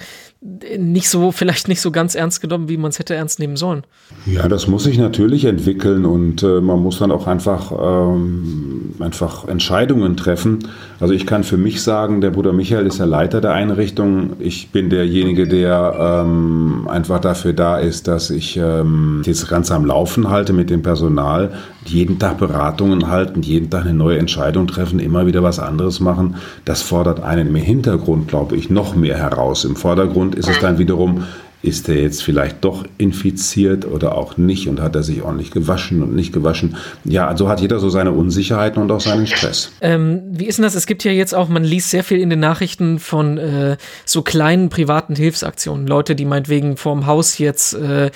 nicht 0.76 1.08
so, 1.08 1.30
vielleicht 1.30 1.68
nicht 1.68 1.80
so 1.80 1.92
ganz 1.92 2.16
ernst 2.16 2.40
genommen, 2.40 2.68
wie 2.68 2.76
man 2.76 2.90
es 2.90 2.98
hätte 2.98 3.14
ernst 3.14 3.38
nehmen 3.38 3.56
sollen. 3.56 3.84
Ja, 4.26 4.48
das 4.48 4.66
muss 4.66 4.82
sich 4.82 4.98
natürlich 4.98 5.44
entwickeln 5.44 6.04
und 6.04 6.42
äh, 6.42 6.60
man 6.60 6.80
muss 6.80 6.98
dann 6.98 7.12
auch 7.12 7.28
einfach, 7.28 7.70
ähm, 7.70 8.71
einfach 9.00 9.46
Entscheidungen 9.46 10.16
treffen. 10.16 10.68
Also 10.98 11.14
ich 11.14 11.26
kann 11.26 11.44
für 11.44 11.56
mich 11.56 11.82
sagen, 11.82 12.20
der 12.20 12.30
Bruder 12.30 12.52
Michael 12.52 12.86
ist 12.86 12.98
der 12.98 13.06
Leiter 13.06 13.40
der 13.40 13.52
Einrichtung. 13.52 14.30
Ich 14.38 14.70
bin 14.70 14.90
derjenige, 14.90 15.46
der 15.46 16.24
ähm, 16.24 16.88
einfach 16.88 17.20
dafür 17.20 17.52
da 17.52 17.78
ist, 17.78 18.08
dass 18.08 18.30
ich 18.30 18.56
ähm, 18.56 19.22
das 19.24 19.46
Ganze 19.46 19.74
am 19.74 19.84
Laufen 19.84 20.30
halte 20.30 20.52
mit 20.52 20.70
dem 20.70 20.82
Personal, 20.82 21.52
jeden 21.84 22.18
Tag 22.18 22.38
Beratungen 22.38 23.08
halten, 23.08 23.42
jeden 23.42 23.70
Tag 23.70 23.82
eine 23.82 23.94
neue 23.94 24.18
Entscheidung 24.18 24.66
treffen, 24.66 24.98
immer 24.98 25.26
wieder 25.26 25.42
was 25.42 25.58
anderes 25.58 26.00
machen. 26.00 26.36
Das 26.64 26.82
fordert 26.82 27.22
einen 27.22 27.48
im 27.48 27.54
Hintergrund, 27.54 28.28
glaube 28.28 28.56
ich, 28.56 28.70
noch 28.70 28.96
mehr 28.96 29.18
heraus. 29.18 29.64
Im 29.64 29.76
Vordergrund 29.76 30.32
und 30.32 30.36
ist 30.36 30.48
es 30.48 30.58
dann 30.60 30.78
wiederum, 30.78 31.24
ist 31.62 31.88
er 31.88 31.96
jetzt 31.96 32.22
vielleicht 32.22 32.64
doch 32.64 32.84
infiziert 32.98 33.86
oder 33.86 34.16
auch 34.16 34.36
nicht 34.36 34.68
und 34.68 34.80
hat 34.80 34.96
er 34.96 35.02
sich 35.02 35.22
ordentlich 35.22 35.52
gewaschen 35.52 36.02
und 36.02 36.14
nicht 36.14 36.32
gewaschen. 36.32 36.76
Ja, 37.04 37.28
also 37.28 37.48
hat 37.48 37.60
jeder 37.60 37.78
so 37.78 37.88
seine 37.88 38.10
Unsicherheiten 38.10 38.82
und 38.82 38.90
auch 38.90 39.00
seinen 39.00 39.26
Stress. 39.28 39.70
Ähm, 39.80 40.22
wie 40.30 40.46
ist 40.46 40.58
denn 40.58 40.64
das? 40.64 40.74
Es 40.74 40.86
gibt 40.86 41.04
ja 41.04 41.12
jetzt 41.12 41.34
auch, 41.34 41.48
man 41.48 41.62
liest 41.62 41.90
sehr 41.90 42.02
viel 42.02 42.18
in 42.18 42.30
den 42.30 42.40
Nachrichten 42.40 42.98
von 42.98 43.38
äh, 43.38 43.76
so 44.04 44.22
kleinen 44.22 44.70
privaten 44.70 45.14
Hilfsaktionen. 45.14 45.86
Leute, 45.86 46.16
die 46.16 46.24
meinetwegen 46.24 46.76
vorm 46.76 47.06
Haus 47.06 47.38
jetzt 47.38 47.74
äh, 47.74 48.10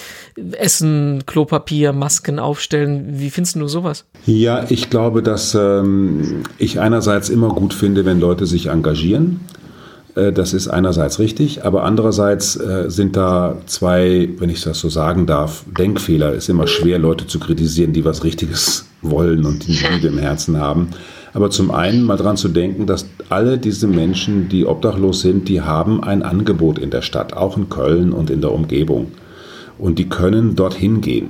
Essen, 0.53 1.23
Klopapier, 1.27 1.93
Masken 1.93 2.41
aufstellen. 2.41 3.07
Wie 3.19 3.31
findest 3.31 3.57
du 3.57 3.69
sowas? 3.69 4.05
Ja, 4.27 4.67
ich 4.69 4.91
glaube, 4.91 5.23
dass 5.23 5.55
ähm, 5.55 6.43
ich 6.59 6.81
einerseits 6.81 7.29
immer 7.29 7.51
gut 7.51 7.75
finde, 7.75 8.05
wenn 8.05 8.19
Leute 8.19 8.47
sich 8.47 8.67
engagieren. 8.67 9.41
Äh, 10.17 10.33
das 10.33 10.53
ist 10.53 10.67
einerseits 10.69 11.19
richtig, 11.21 11.65
aber 11.65 11.85
andererseits 11.85 12.57
äh, 12.57 12.91
sind 12.91 13.17
da 13.17 13.59
zwei, 13.67 14.29
wenn 14.39 14.51
ich 14.51 14.63
das 14.63 14.81
so 14.81 14.89
sagen 14.89 15.27
darf, 15.27 15.65
Denkfehler. 15.79 16.31
Es 16.31 16.45
ist 16.45 16.49
immer 16.49 16.67
schwer, 16.67 16.99
Leute 16.99 17.27
zu 17.27 17.39
kritisieren, 17.39 17.93
die 17.93 18.05
was 18.05 18.25
Richtiges 18.25 18.87
wollen 19.03 19.45
und 19.45 19.69
die 19.69 19.73
Liebe 19.73 20.09
im 20.09 20.19
Herzen 20.19 20.59
haben. 20.59 20.89
Aber 21.35 21.51
zum 21.51 21.71
einen 21.71 22.03
mal 22.03 22.17
dran 22.17 22.39
zu 22.39 22.49
denken, 22.49 22.87
dass 22.87 23.07
alle 23.29 23.59
diese 23.59 23.87
Menschen, 23.87 24.49
die 24.49 24.65
obdachlos 24.65 25.21
sind, 25.21 25.51
die 25.51 25.61
haben 25.61 26.03
ein 26.03 26.23
Angebot 26.23 26.79
in 26.79 26.91
der 26.91 27.03
Stadt, 27.03 27.35
auch 27.35 27.59
in 27.59 27.69
Köln 27.69 28.13
und 28.13 28.31
in 28.31 28.41
der 28.41 28.53
Umgebung. 28.53 29.13
Und 29.79 29.99
die 29.99 30.09
können 30.09 30.57
dorthin 30.57 31.03
gehen. 31.03 31.29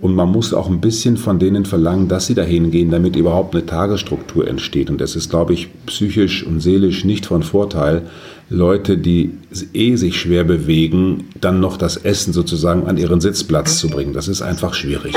Und 0.00 0.14
man 0.14 0.30
muss 0.30 0.54
auch 0.54 0.68
ein 0.68 0.80
bisschen 0.80 1.16
von 1.16 1.38
denen 1.40 1.64
verlangen, 1.64 2.06
dass 2.06 2.26
sie 2.26 2.34
dahin 2.34 2.70
gehen, 2.70 2.90
damit 2.90 3.16
überhaupt 3.16 3.54
eine 3.54 3.66
Tagesstruktur 3.66 4.46
entsteht. 4.46 4.90
Und 4.90 5.00
das 5.00 5.16
ist, 5.16 5.28
glaube 5.28 5.54
ich, 5.54 5.68
psychisch 5.86 6.46
und 6.46 6.60
seelisch 6.60 7.04
nicht 7.04 7.26
von 7.26 7.42
Vorteil, 7.42 8.02
Leute, 8.48 8.96
die 8.96 9.32
eh 9.74 9.96
sich 9.96 10.18
schwer 10.20 10.44
bewegen, 10.44 11.28
dann 11.40 11.60
noch 11.60 11.76
das 11.76 11.96
Essen 11.96 12.32
sozusagen 12.32 12.86
an 12.86 12.96
ihren 12.96 13.20
Sitzplatz 13.20 13.78
zu 13.78 13.88
bringen. 13.88 14.12
Das 14.12 14.28
ist 14.28 14.40
einfach 14.40 14.72
schwierig. 14.74 15.14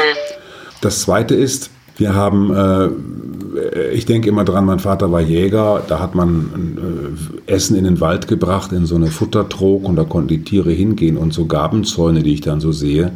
Das 0.81 1.01
Zweite 1.01 1.35
ist, 1.35 1.69
wir 1.97 2.15
haben, 2.15 2.53
äh, 2.53 3.89
ich 3.91 4.05
denke 4.05 4.27
immer 4.27 4.43
dran, 4.43 4.65
mein 4.65 4.79
Vater 4.79 5.11
war 5.11 5.21
Jäger, 5.21 5.83
da 5.87 5.99
hat 5.99 6.15
man 6.15 7.13
äh, 7.47 7.51
Essen 7.51 7.75
in 7.75 7.83
den 7.83 7.99
Wald 8.01 8.27
gebracht, 8.27 8.71
in 8.71 8.85
so 8.85 8.95
eine 8.95 9.07
Futtertrog 9.07 9.83
und 9.83 9.95
da 9.95 10.03
konnten 10.03 10.29
die 10.29 10.43
Tiere 10.43 10.71
hingehen 10.71 11.17
und 11.17 11.33
so 11.33 11.45
Gabenzäune, 11.45 12.23
die 12.23 12.33
ich 12.33 12.41
dann 12.41 12.59
so 12.59 12.71
sehe, 12.71 13.11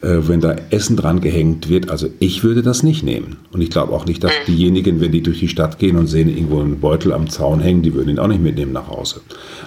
wenn 0.00 0.40
da 0.40 0.54
Essen 0.70 0.96
dran 0.96 1.20
gehängt 1.20 1.68
wird. 1.68 1.90
Also 1.90 2.08
ich 2.20 2.44
würde 2.44 2.62
das 2.62 2.82
nicht 2.82 3.02
nehmen. 3.02 3.38
Und 3.50 3.60
ich 3.60 3.70
glaube 3.70 3.92
auch 3.92 4.06
nicht, 4.06 4.22
dass 4.22 4.32
diejenigen, 4.46 5.00
wenn 5.00 5.10
die 5.10 5.22
durch 5.22 5.40
die 5.40 5.48
Stadt 5.48 5.78
gehen 5.78 5.96
und 5.96 6.06
sehen 6.06 6.28
irgendwo 6.28 6.60
einen 6.60 6.78
Beutel 6.78 7.12
am 7.12 7.28
Zaun 7.28 7.60
hängen, 7.60 7.82
die 7.82 7.94
würden 7.94 8.10
ihn 8.10 8.18
auch 8.18 8.28
nicht 8.28 8.42
mitnehmen 8.42 8.72
nach 8.72 8.88
Hause. 8.88 9.20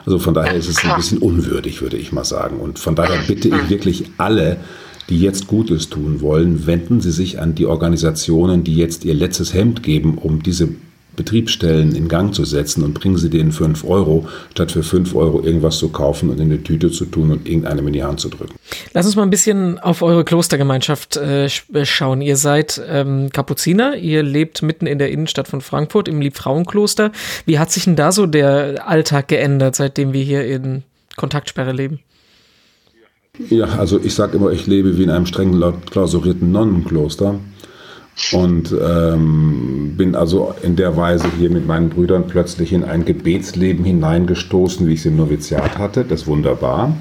Also 0.06 0.20
von 0.20 0.34
daher 0.34 0.56
ist 0.56 0.70
es 0.70 0.84
ein 0.86 0.96
bisschen 0.96 1.18
unwürdig, 1.18 1.82
würde 1.82 1.98
ich 1.98 2.12
mal 2.14 2.24
sagen. 2.24 2.58
Und 2.58 2.80
von 2.80 2.96
daher 2.96 3.20
bitte 3.28 3.50
ich 3.50 3.70
wirklich 3.70 4.06
alle, 4.18 4.58
die 5.10 5.20
jetzt 5.20 5.48
Gutes 5.48 5.90
tun 5.90 6.22
wollen, 6.22 6.66
wenden 6.66 7.02
Sie 7.02 7.12
sich 7.12 7.42
an 7.42 7.54
die 7.54 7.66
Organisationen, 7.66 8.64
die 8.64 8.76
jetzt 8.76 9.04
ihr 9.04 9.14
letztes 9.14 9.54
Hemd 9.54 9.84
geben, 9.84 10.18
um 10.18 10.42
diese 10.42 10.70
Betriebsstellen 11.16 11.96
in 11.96 12.08
Gang 12.08 12.34
zu 12.34 12.46
setzen 12.46 12.84
und 12.84 12.94
bringen 12.94 13.18
Sie 13.18 13.30
denen 13.30 13.52
5 13.52 13.84
Euro, 13.84 14.28
statt 14.52 14.72
für 14.72 14.84
5 14.84 15.14
Euro 15.16 15.44
irgendwas 15.44 15.78
zu 15.78 15.90
kaufen 15.90 16.30
und 16.30 16.40
in 16.40 16.50
die 16.50 16.64
Tüte 16.64 16.90
zu 16.92 17.06
tun 17.06 17.32
und 17.32 17.48
irgendeinem 17.48 17.88
in 17.88 17.94
die 17.94 18.04
Hand 18.04 18.20
zu 18.20 18.30
drücken. 18.30 18.56
Lass 18.94 19.06
uns 19.06 19.16
mal 19.16 19.24
ein 19.24 19.30
bisschen 19.30 19.78
auf 19.80 20.02
eure 20.02 20.24
Klostergemeinschaft 20.24 21.18
äh, 21.18 21.46
äh, 21.46 21.86
schauen. 21.86 22.22
Ihr 22.22 22.38
seid 22.38 22.82
ähm, 22.88 23.30
Kapuziner, 23.32 23.98
ihr 23.98 24.24
lebt 24.24 24.62
mitten 24.62 24.88
in 24.88 25.00
der 25.00 25.12
Innenstadt 25.12 25.48
von 25.48 25.62
Frankfurt 25.62 26.08
im 26.08 26.22
Liebfrauenkloster. 26.22 27.12
Wie 27.46 27.60
hat 27.60 27.72
sich 27.72 27.84
denn 27.84 27.96
da 27.96 28.12
so 28.12 28.26
der 28.26 28.88
Alltag 28.88 29.28
geändert, 29.28 29.76
seitdem 29.76 30.14
wir 30.14 30.24
hier 30.24 30.46
in 30.46 30.84
Kontaktsperre 31.18 31.74
leben? 31.74 32.00
Ja, 33.50 33.66
also 33.66 34.00
ich 34.00 34.14
sage 34.14 34.38
immer, 34.38 34.52
ich 34.52 34.68
lebe 34.68 34.98
wie 34.98 35.04
in 35.04 35.10
einem 35.10 35.26
streng 35.26 35.62
klausurierten 35.90 36.52
Nonnenkloster 36.52 37.40
und 38.34 38.74
ähm, 38.82 39.94
bin 39.98 40.16
also 40.16 40.54
in 40.62 40.76
der 40.76 40.96
Weise 40.96 41.28
hier 41.38 41.50
mit 41.50 41.66
meinen 41.66 41.90
Brüdern 41.90 42.28
plötzlich 42.28 42.72
in 42.74 42.84
ein 42.84 43.06
Gebetsleben 43.06 43.84
hineingestoßen, 43.84 44.88
wie 44.88 44.94
ich 44.94 45.00
es 45.00 45.06
im 45.06 45.18
Noviziat 45.18 45.78
hatte. 45.78 46.06
Das 46.06 46.22
ist 46.22 46.28
wunderbar. 46.28 46.96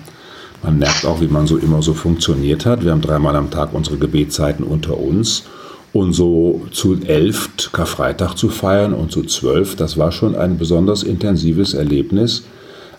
Man 0.62 0.78
merkt 0.78 1.06
auch, 1.06 1.20
wie 1.20 1.28
man 1.28 1.46
so 1.46 1.56
immer 1.56 1.82
so 1.82 1.94
funktioniert 1.94 2.66
hat. 2.66 2.84
Wir 2.84 2.92
haben 2.92 3.00
dreimal 3.00 3.36
am 3.36 3.50
Tag 3.50 3.72
unsere 3.72 3.96
Gebetszeiten 3.96 4.64
unter 4.64 4.98
uns. 4.98 5.44
Und 5.92 6.12
so 6.12 6.66
zu 6.70 7.00
elf 7.04 7.50
Karfreitag 7.72 8.34
zu 8.36 8.48
feiern 8.48 8.94
und 8.94 9.10
zu 9.10 9.24
zwölf, 9.24 9.74
das 9.74 9.98
war 9.98 10.12
schon 10.12 10.36
ein 10.36 10.56
besonders 10.56 11.02
intensives 11.02 11.74
Erlebnis, 11.74 12.44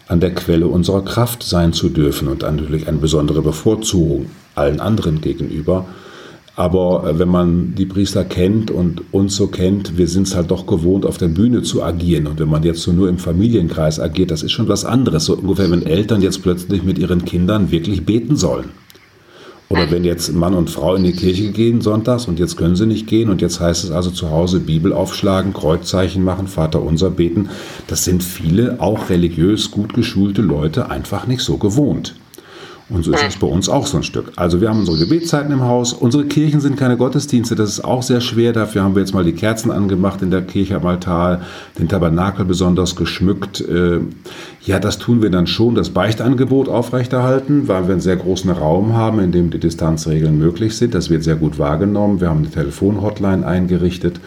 an 0.07 0.19
der 0.19 0.35
Quelle 0.35 0.67
unserer 0.67 1.05
Kraft 1.05 1.43
sein 1.43 1.71
zu 1.71 1.87
dürfen 1.87 2.27
und 2.27 2.41
natürlich 2.41 2.89
eine 2.89 2.97
besondere 2.97 3.41
Bevorzugung 3.41 4.25
allen 4.55 4.81
anderen 4.81 5.21
gegenüber. 5.21 5.85
Aber 6.55 7.07
äh, 7.07 7.19
wenn 7.19 7.29
man 7.29 7.75
die 7.75 7.85
Priester 7.85 8.23
kennt 8.25 8.71
und 8.71 9.03
uns 9.11 9.35
so 9.35 9.47
kennt, 9.47 9.97
wir 9.97 10.07
sind 10.07 10.27
es 10.27 10.35
halt 10.35 10.51
doch 10.51 10.65
gewohnt, 10.65 11.05
auf 11.05 11.17
der 11.17 11.29
Bühne 11.29 11.61
zu 11.61 11.81
agieren. 11.83 12.27
Und 12.27 12.39
wenn 12.39 12.49
man 12.49 12.63
jetzt 12.63 12.81
so 12.81 12.91
nur 12.91 13.09
im 13.09 13.17
Familienkreis 13.17 13.99
agiert, 13.99 14.31
das 14.31 14.43
ist 14.43 14.51
schon 14.51 14.67
was 14.67 14.85
anderes. 14.85 15.25
So 15.25 15.35
ungefähr, 15.35 15.71
wenn 15.71 15.85
Eltern 15.85 16.21
jetzt 16.21 16.43
plötzlich 16.43 16.83
mit 16.83 16.97
ihren 16.97 17.25
Kindern 17.25 17.71
wirklich 17.71 18.05
beten 18.05 18.35
sollen. 18.35 18.69
Oder 19.71 19.89
wenn 19.89 20.03
jetzt 20.03 20.33
Mann 20.33 20.53
und 20.53 20.69
Frau 20.69 20.95
in 20.95 21.05
die 21.05 21.13
Kirche 21.13 21.49
gehen 21.51 21.79
sonntags 21.79 22.25
und 22.25 22.39
jetzt 22.39 22.57
können 22.57 22.75
sie 22.75 22.85
nicht 22.85 23.07
gehen 23.07 23.29
und 23.29 23.41
jetzt 23.41 23.61
heißt 23.61 23.85
es 23.85 23.91
also 23.91 24.11
zu 24.11 24.29
Hause 24.29 24.59
Bibel 24.59 24.91
aufschlagen, 24.91 25.53
Kreuzzeichen 25.53 26.25
machen, 26.25 26.47
Vater 26.47 26.81
unser 26.81 27.09
beten. 27.09 27.49
Das 27.87 28.03
sind 28.03 28.21
viele, 28.21 28.81
auch 28.81 29.09
religiös 29.09 29.71
gut 29.71 29.93
geschulte 29.93 30.41
Leute 30.41 30.89
einfach 30.89 31.25
nicht 31.25 31.41
so 31.41 31.55
gewohnt. 31.55 32.15
Und 32.91 33.03
so 33.03 33.13
ist 33.13 33.23
es 33.25 33.37
bei 33.37 33.47
uns 33.47 33.69
auch 33.69 33.87
so 33.87 33.97
ein 33.97 34.03
Stück. 34.03 34.33
Also 34.35 34.59
wir 34.59 34.69
haben 34.69 34.79
unsere 34.79 34.97
Gebetszeiten 34.97 35.51
im 35.51 35.61
Haus. 35.61 35.93
Unsere 35.93 36.25
Kirchen 36.25 36.59
sind 36.59 36.75
keine 36.75 36.97
Gottesdienste. 36.97 37.55
Das 37.55 37.69
ist 37.69 37.85
auch 37.85 38.03
sehr 38.03 38.19
schwer. 38.19 38.51
Dafür 38.51 38.83
haben 38.83 38.95
wir 38.95 39.01
jetzt 39.01 39.13
mal 39.13 39.23
die 39.23 39.31
Kerzen 39.31 39.71
angemacht 39.71 40.21
in 40.21 40.29
der 40.29 40.41
Kirche 40.41 40.75
am 40.75 40.85
Altar, 40.85 41.41
den 41.79 41.87
Tabernakel 41.87 42.43
besonders 42.43 42.97
geschmückt. 42.97 43.61
Äh, 43.61 43.99
ja, 44.63 44.79
das 44.79 44.97
tun 44.97 45.21
wir 45.21 45.29
dann 45.29 45.47
schon. 45.47 45.75
Das 45.75 45.91
Beichtangebot 45.91 46.67
aufrechterhalten, 46.67 47.69
weil 47.69 47.87
wir 47.87 47.93
einen 47.93 48.01
sehr 48.01 48.17
großen 48.17 48.51
Raum 48.51 48.93
haben, 48.93 49.19
in 49.19 49.31
dem 49.31 49.51
die 49.51 49.59
Distanzregeln 49.59 50.37
möglich 50.37 50.75
sind. 50.75 50.93
Das 50.93 51.09
wird 51.09 51.23
sehr 51.23 51.37
gut 51.37 51.59
wahrgenommen. 51.59 52.19
Wir 52.19 52.27
haben 52.27 52.39
eine 52.39 52.51
Telefonhotline 52.51 53.47
eingerichtet. 53.47 54.19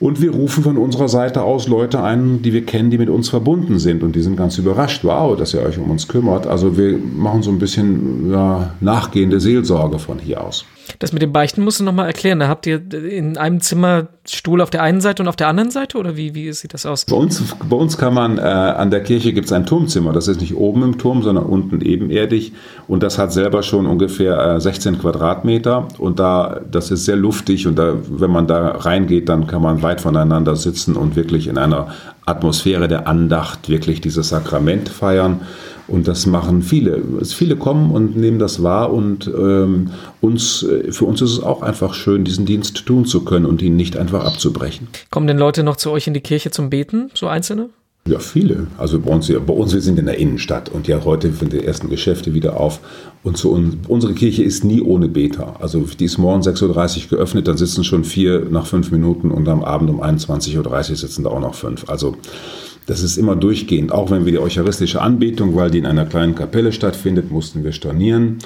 Und 0.00 0.22
wir 0.22 0.30
rufen 0.30 0.64
von 0.64 0.78
unserer 0.78 1.08
Seite 1.08 1.42
aus 1.42 1.68
Leute 1.68 2.02
ein, 2.02 2.40
die 2.40 2.54
wir 2.54 2.64
kennen, 2.64 2.90
die 2.90 2.96
mit 2.96 3.10
uns 3.10 3.28
verbunden 3.28 3.78
sind. 3.78 4.02
Und 4.02 4.16
die 4.16 4.22
sind 4.22 4.34
ganz 4.34 4.56
überrascht, 4.56 5.04
wow, 5.04 5.36
dass 5.36 5.52
ihr 5.52 5.60
euch 5.60 5.78
um 5.78 5.90
uns 5.90 6.08
kümmert. 6.08 6.46
Also 6.46 6.78
wir 6.78 6.98
machen 6.98 7.42
so 7.42 7.50
ein 7.50 7.58
bisschen 7.58 8.30
ja, 8.32 8.74
nachgehende 8.80 9.40
Seelsorge 9.40 9.98
von 9.98 10.18
hier 10.18 10.42
aus. 10.42 10.64
Das 10.98 11.12
mit 11.12 11.22
dem 11.22 11.32
Beichten 11.32 11.62
musst 11.62 11.80
du 11.80 11.84
nochmal 11.84 12.06
erklären. 12.06 12.40
Da 12.40 12.48
habt 12.48 12.66
ihr 12.66 12.92
in 12.92 13.36
einem 13.36 13.60
Zimmer 13.60 14.08
Stuhl 14.26 14.60
auf 14.60 14.70
der 14.70 14.82
einen 14.82 15.00
Seite 15.00 15.22
und 15.22 15.28
auf 15.28 15.36
der 15.36 15.48
anderen 15.48 15.70
Seite 15.70 15.98
oder 15.98 16.16
wie, 16.16 16.34
wie 16.34 16.52
sieht 16.52 16.74
das 16.74 16.86
aus? 16.86 17.06
Bei 17.06 17.16
uns, 17.16 17.42
bei 17.68 17.76
uns 17.76 17.96
kann 17.98 18.14
man, 18.14 18.38
äh, 18.38 18.42
an 18.42 18.90
der 18.90 19.02
Kirche 19.02 19.32
gibt 19.32 19.46
es 19.46 19.52
ein 19.52 19.66
Turmzimmer. 19.66 20.12
Das 20.12 20.28
ist 20.28 20.40
nicht 20.40 20.54
oben 20.54 20.82
im 20.82 20.98
Turm, 20.98 21.22
sondern 21.22 21.46
unten 21.46 21.80
ebenerdig. 21.80 22.52
Und 22.86 23.02
das 23.02 23.18
hat 23.18 23.32
selber 23.32 23.62
schon 23.62 23.86
ungefähr 23.86 24.56
äh, 24.56 24.60
16 24.60 24.98
Quadratmeter. 24.98 25.88
Und 25.98 26.20
da, 26.20 26.60
das 26.70 26.90
ist 26.90 27.04
sehr 27.04 27.16
luftig. 27.16 27.66
Und 27.66 27.78
da, 27.78 27.94
wenn 28.08 28.30
man 28.30 28.46
da 28.46 28.68
reingeht, 28.68 29.28
dann 29.28 29.46
kann 29.46 29.62
man 29.62 29.82
weit 29.82 30.00
voneinander 30.00 30.54
sitzen 30.56 30.96
und 30.96 31.16
wirklich 31.16 31.48
in 31.48 31.58
einer 31.58 31.88
Atmosphäre 32.26 32.88
der 32.88 33.08
Andacht 33.08 33.68
wirklich 33.68 34.00
dieses 34.00 34.28
Sakrament 34.28 34.88
feiern. 34.88 35.40
Und 35.90 36.06
das 36.06 36.26
machen 36.26 36.62
viele. 36.62 37.02
Viele 37.24 37.56
kommen 37.56 37.90
und 37.90 38.16
nehmen 38.16 38.38
das 38.38 38.62
wahr 38.62 38.92
und 38.92 39.26
ähm, 39.26 39.90
uns, 40.20 40.62
äh, 40.62 40.92
für 40.92 41.04
uns 41.04 41.20
ist 41.20 41.32
es 41.32 41.42
auch 41.42 41.62
einfach 41.62 41.94
schön, 41.94 42.24
diesen 42.24 42.46
Dienst 42.46 42.86
tun 42.86 43.04
zu 43.04 43.24
können 43.24 43.44
und 43.44 43.60
ihn 43.60 43.76
nicht 43.76 43.96
einfach 43.96 44.24
abzubrechen. 44.24 44.88
Kommen 45.10 45.26
denn 45.26 45.38
Leute 45.38 45.64
noch 45.64 45.76
zu 45.76 45.90
euch 45.90 46.06
in 46.06 46.14
die 46.14 46.20
Kirche 46.20 46.50
zum 46.50 46.70
Beten, 46.70 47.10
so 47.14 47.26
einzelne? 47.26 47.70
Ja, 48.06 48.18
viele. 48.18 48.66
Also 48.78 48.98
bei 48.98 49.10
uns, 49.10 49.28
bei 49.28 49.52
uns, 49.52 49.74
wir 49.74 49.80
sind 49.80 49.98
in 49.98 50.06
der 50.06 50.18
Innenstadt 50.18 50.68
und 50.70 50.88
ja, 50.88 51.04
heute 51.04 51.30
sind 51.32 51.52
die 51.52 51.64
ersten 51.64 51.90
Geschäfte 51.90 52.34
wieder 52.34 52.58
auf. 52.58 52.80
Und 53.22 53.36
zu 53.36 53.52
uns, 53.52 53.76
unsere 53.88 54.14
Kirche 54.14 54.42
ist 54.42 54.64
nie 54.64 54.80
ohne 54.80 55.08
Beter. 55.08 55.56
Also 55.60 55.80
die 55.80 56.06
ist 56.06 56.16
morgen 56.16 56.42
6.30 56.42 57.02
Uhr 57.04 57.08
geöffnet, 57.10 57.46
dann 57.46 57.58
sitzen 57.58 57.84
schon 57.84 58.04
vier 58.04 58.46
nach 58.50 58.66
fünf 58.66 58.90
Minuten 58.90 59.30
und 59.30 59.46
am 59.48 59.62
Abend 59.62 59.90
um 59.90 60.02
21.30 60.02 60.90
Uhr 60.90 60.96
sitzen 60.96 61.24
da 61.24 61.30
auch 61.30 61.40
noch 61.40 61.54
fünf. 61.54 61.88
Also 61.88 62.16
das 62.90 63.04
ist 63.04 63.16
immer 63.18 63.36
durchgehend. 63.36 63.92
Auch 63.92 64.10
wenn 64.10 64.24
wir 64.24 64.32
die 64.32 64.40
eucharistische 64.40 65.00
Anbetung, 65.00 65.54
weil 65.54 65.70
die 65.70 65.78
in 65.78 65.86
einer 65.86 66.06
kleinen 66.06 66.34
Kapelle 66.34 66.72
stattfindet, 66.72 67.30
mussten 67.30 67.62
wir 67.62 67.70
stornieren. 67.70 68.38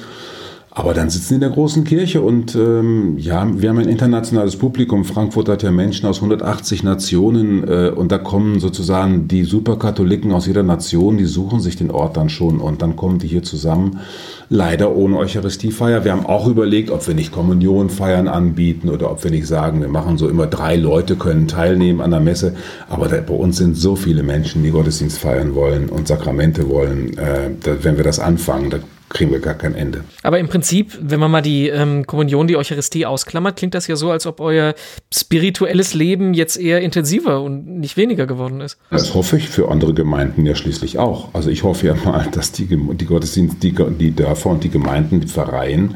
Aber 0.77 0.93
dann 0.93 1.09
sitzen 1.09 1.29
sie 1.29 1.35
in 1.37 1.41
der 1.41 1.51
großen 1.51 1.85
Kirche 1.85 2.21
und 2.21 2.57
ähm, 2.57 3.17
ja, 3.17 3.47
wir 3.49 3.69
haben 3.69 3.79
ein 3.79 3.89
internationales 3.89 4.57
Publikum. 4.57 5.05
Frankfurt 5.05 5.49
hat 5.49 5.63
ja 5.63 5.71
Menschen 5.71 6.07
aus 6.07 6.17
180 6.17 6.83
Nationen 6.83 7.63
äh, 7.63 7.91
und 7.91 8.11
da 8.11 8.19
kommen 8.19 8.59
sozusagen 8.59 9.29
die 9.29 9.45
Superkatholiken 9.45 10.33
aus 10.33 10.49
jeder 10.49 10.65
Nation, 10.65 11.17
die 11.17 11.27
suchen 11.27 11.61
sich 11.61 11.77
den 11.77 11.93
Ort 11.93 12.17
dann 12.17 12.29
schon 12.29 12.59
und 12.59 12.83
dann 12.83 12.97
kommen 12.97 13.21
die 13.21 13.29
hier 13.29 13.45
zusammen. 13.45 14.01
Leider 14.49 14.97
ohne 14.97 15.17
Eucharistiefeier. 15.17 16.05
Wir 16.05 16.11
haben 16.11 16.27
auch 16.27 16.49
überlegt, 16.49 16.91
ob 16.91 17.07
wir 17.07 17.15
nicht 17.15 17.31
Kommunionfeiern 17.31 18.27
anbieten 18.27 18.89
oder 18.89 19.13
ob 19.13 19.23
wir 19.23 19.31
nicht 19.31 19.47
sagen, 19.47 19.81
wir 19.81 19.89
machen 19.89 20.19
so 20.19 20.29
immer 20.29 20.49
drei 20.49 20.75
Leute 20.75 21.15
können 21.15 21.47
teilnehmen 21.47 22.01
an 22.01 22.11
der 22.11 22.19
Messe. 22.19 22.57
Aber 22.89 23.07
da, 23.07 23.21
bei 23.21 23.35
uns 23.35 23.59
sind 23.59 23.77
so 23.77 23.95
viele 23.95 24.25
Menschen, 24.25 24.65
die 24.65 24.71
Gottesdienst 24.71 25.19
feiern 25.19 25.55
wollen 25.55 25.89
und 25.89 26.09
Sakramente 26.09 26.69
wollen. 26.69 27.17
Äh, 27.17 27.51
da, 27.63 27.85
wenn 27.85 27.97
wir 27.97 28.05
das 28.05 28.19
anfangen, 28.19 28.71
da 28.71 28.79
kriegen 29.09 29.31
wir 29.31 29.39
gar 29.39 29.55
kein 29.55 29.75
Ende. 29.75 30.05
Aber 30.23 30.39
im 30.39 30.49
Prinzip, 30.49 30.99
wenn 31.01 31.21
man 31.21 31.31
mal 31.31 31.43
die 31.43 31.69
ähm, 31.69 32.07
Kommunion, 32.07 32.47
die 32.47 32.57
Eucharistie 32.57 33.07
ausklammert, 33.07 33.57
klingt 33.57 33.75
das 33.75 33.87
ja 33.87 33.97
so, 33.97 34.11
als 34.11 34.27
ob 34.27 34.41
euer 34.41 34.75
spirituelles 35.13 35.95
Leben 35.95 36.35
jetzt 36.35 36.57
eher 36.57 36.81
intensiver 36.81 37.41
und 37.43 37.67
nicht 37.67 37.97
weniger 37.97 38.27
geworden 38.27 38.61
ist. 38.61 38.79
Das 38.91 39.15
hoffe 39.15 39.37
ich 39.37 39.49
für 39.49 39.71
andere 39.71 39.95
Gemeinden 39.95 40.45
ja 40.47 40.55
schließlich 40.55 40.99
auch. 40.99 41.35
Also 41.35 41.51
ich 41.51 41.63
hoffe 41.63 41.87
ja 41.87 41.95
mal, 41.95 42.27
dass 42.33 42.53
die, 42.53 42.67
die 42.67 43.07
Gottesdienste, 43.07 43.57
die, 43.61 43.73
die 43.73 44.11
Dörfer 44.11 44.51
und 44.51 44.65
die 44.65 44.71
Gemeinden, 44.71 45.21
die 45.21 45.29
Pfarreien, 45.29 45.95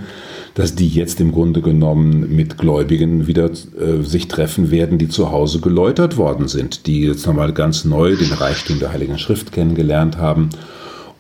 dass 0.55 0.75
die 0.75 0.89
jetzt 0.89 1.21
im 1.21 1.33
Grunde 1.33 1.63
genommen 1.63 2.35
mit 2.35 2.59
Gläubigen 2.59 3.27
wieder 3.27 3.51
äh, 3.51 4.03
sich 4.03 4.29
treffen 4.29 4.71
werden, 4.71 4.99
die 4.99 5.09
zu 5.09 5.31
Hause 5.31 5.61
geläutert 5.61 6.17
worden 6.17 6.49
sind, 6.49 6.87
die 6.87 7.03
jetzt 7.03 7.27
nochmal 7.27 7.53
ganz 7.53 7.85
neu 7.85 8.17
den 8.17 8.33
Reichtum 8.33 8.79
der 8.79 8.93
Heiligen 8.93 9.19
Schrift 9.19 9.53
kennengelernt 9.53 10.19
haben 10.19 10.51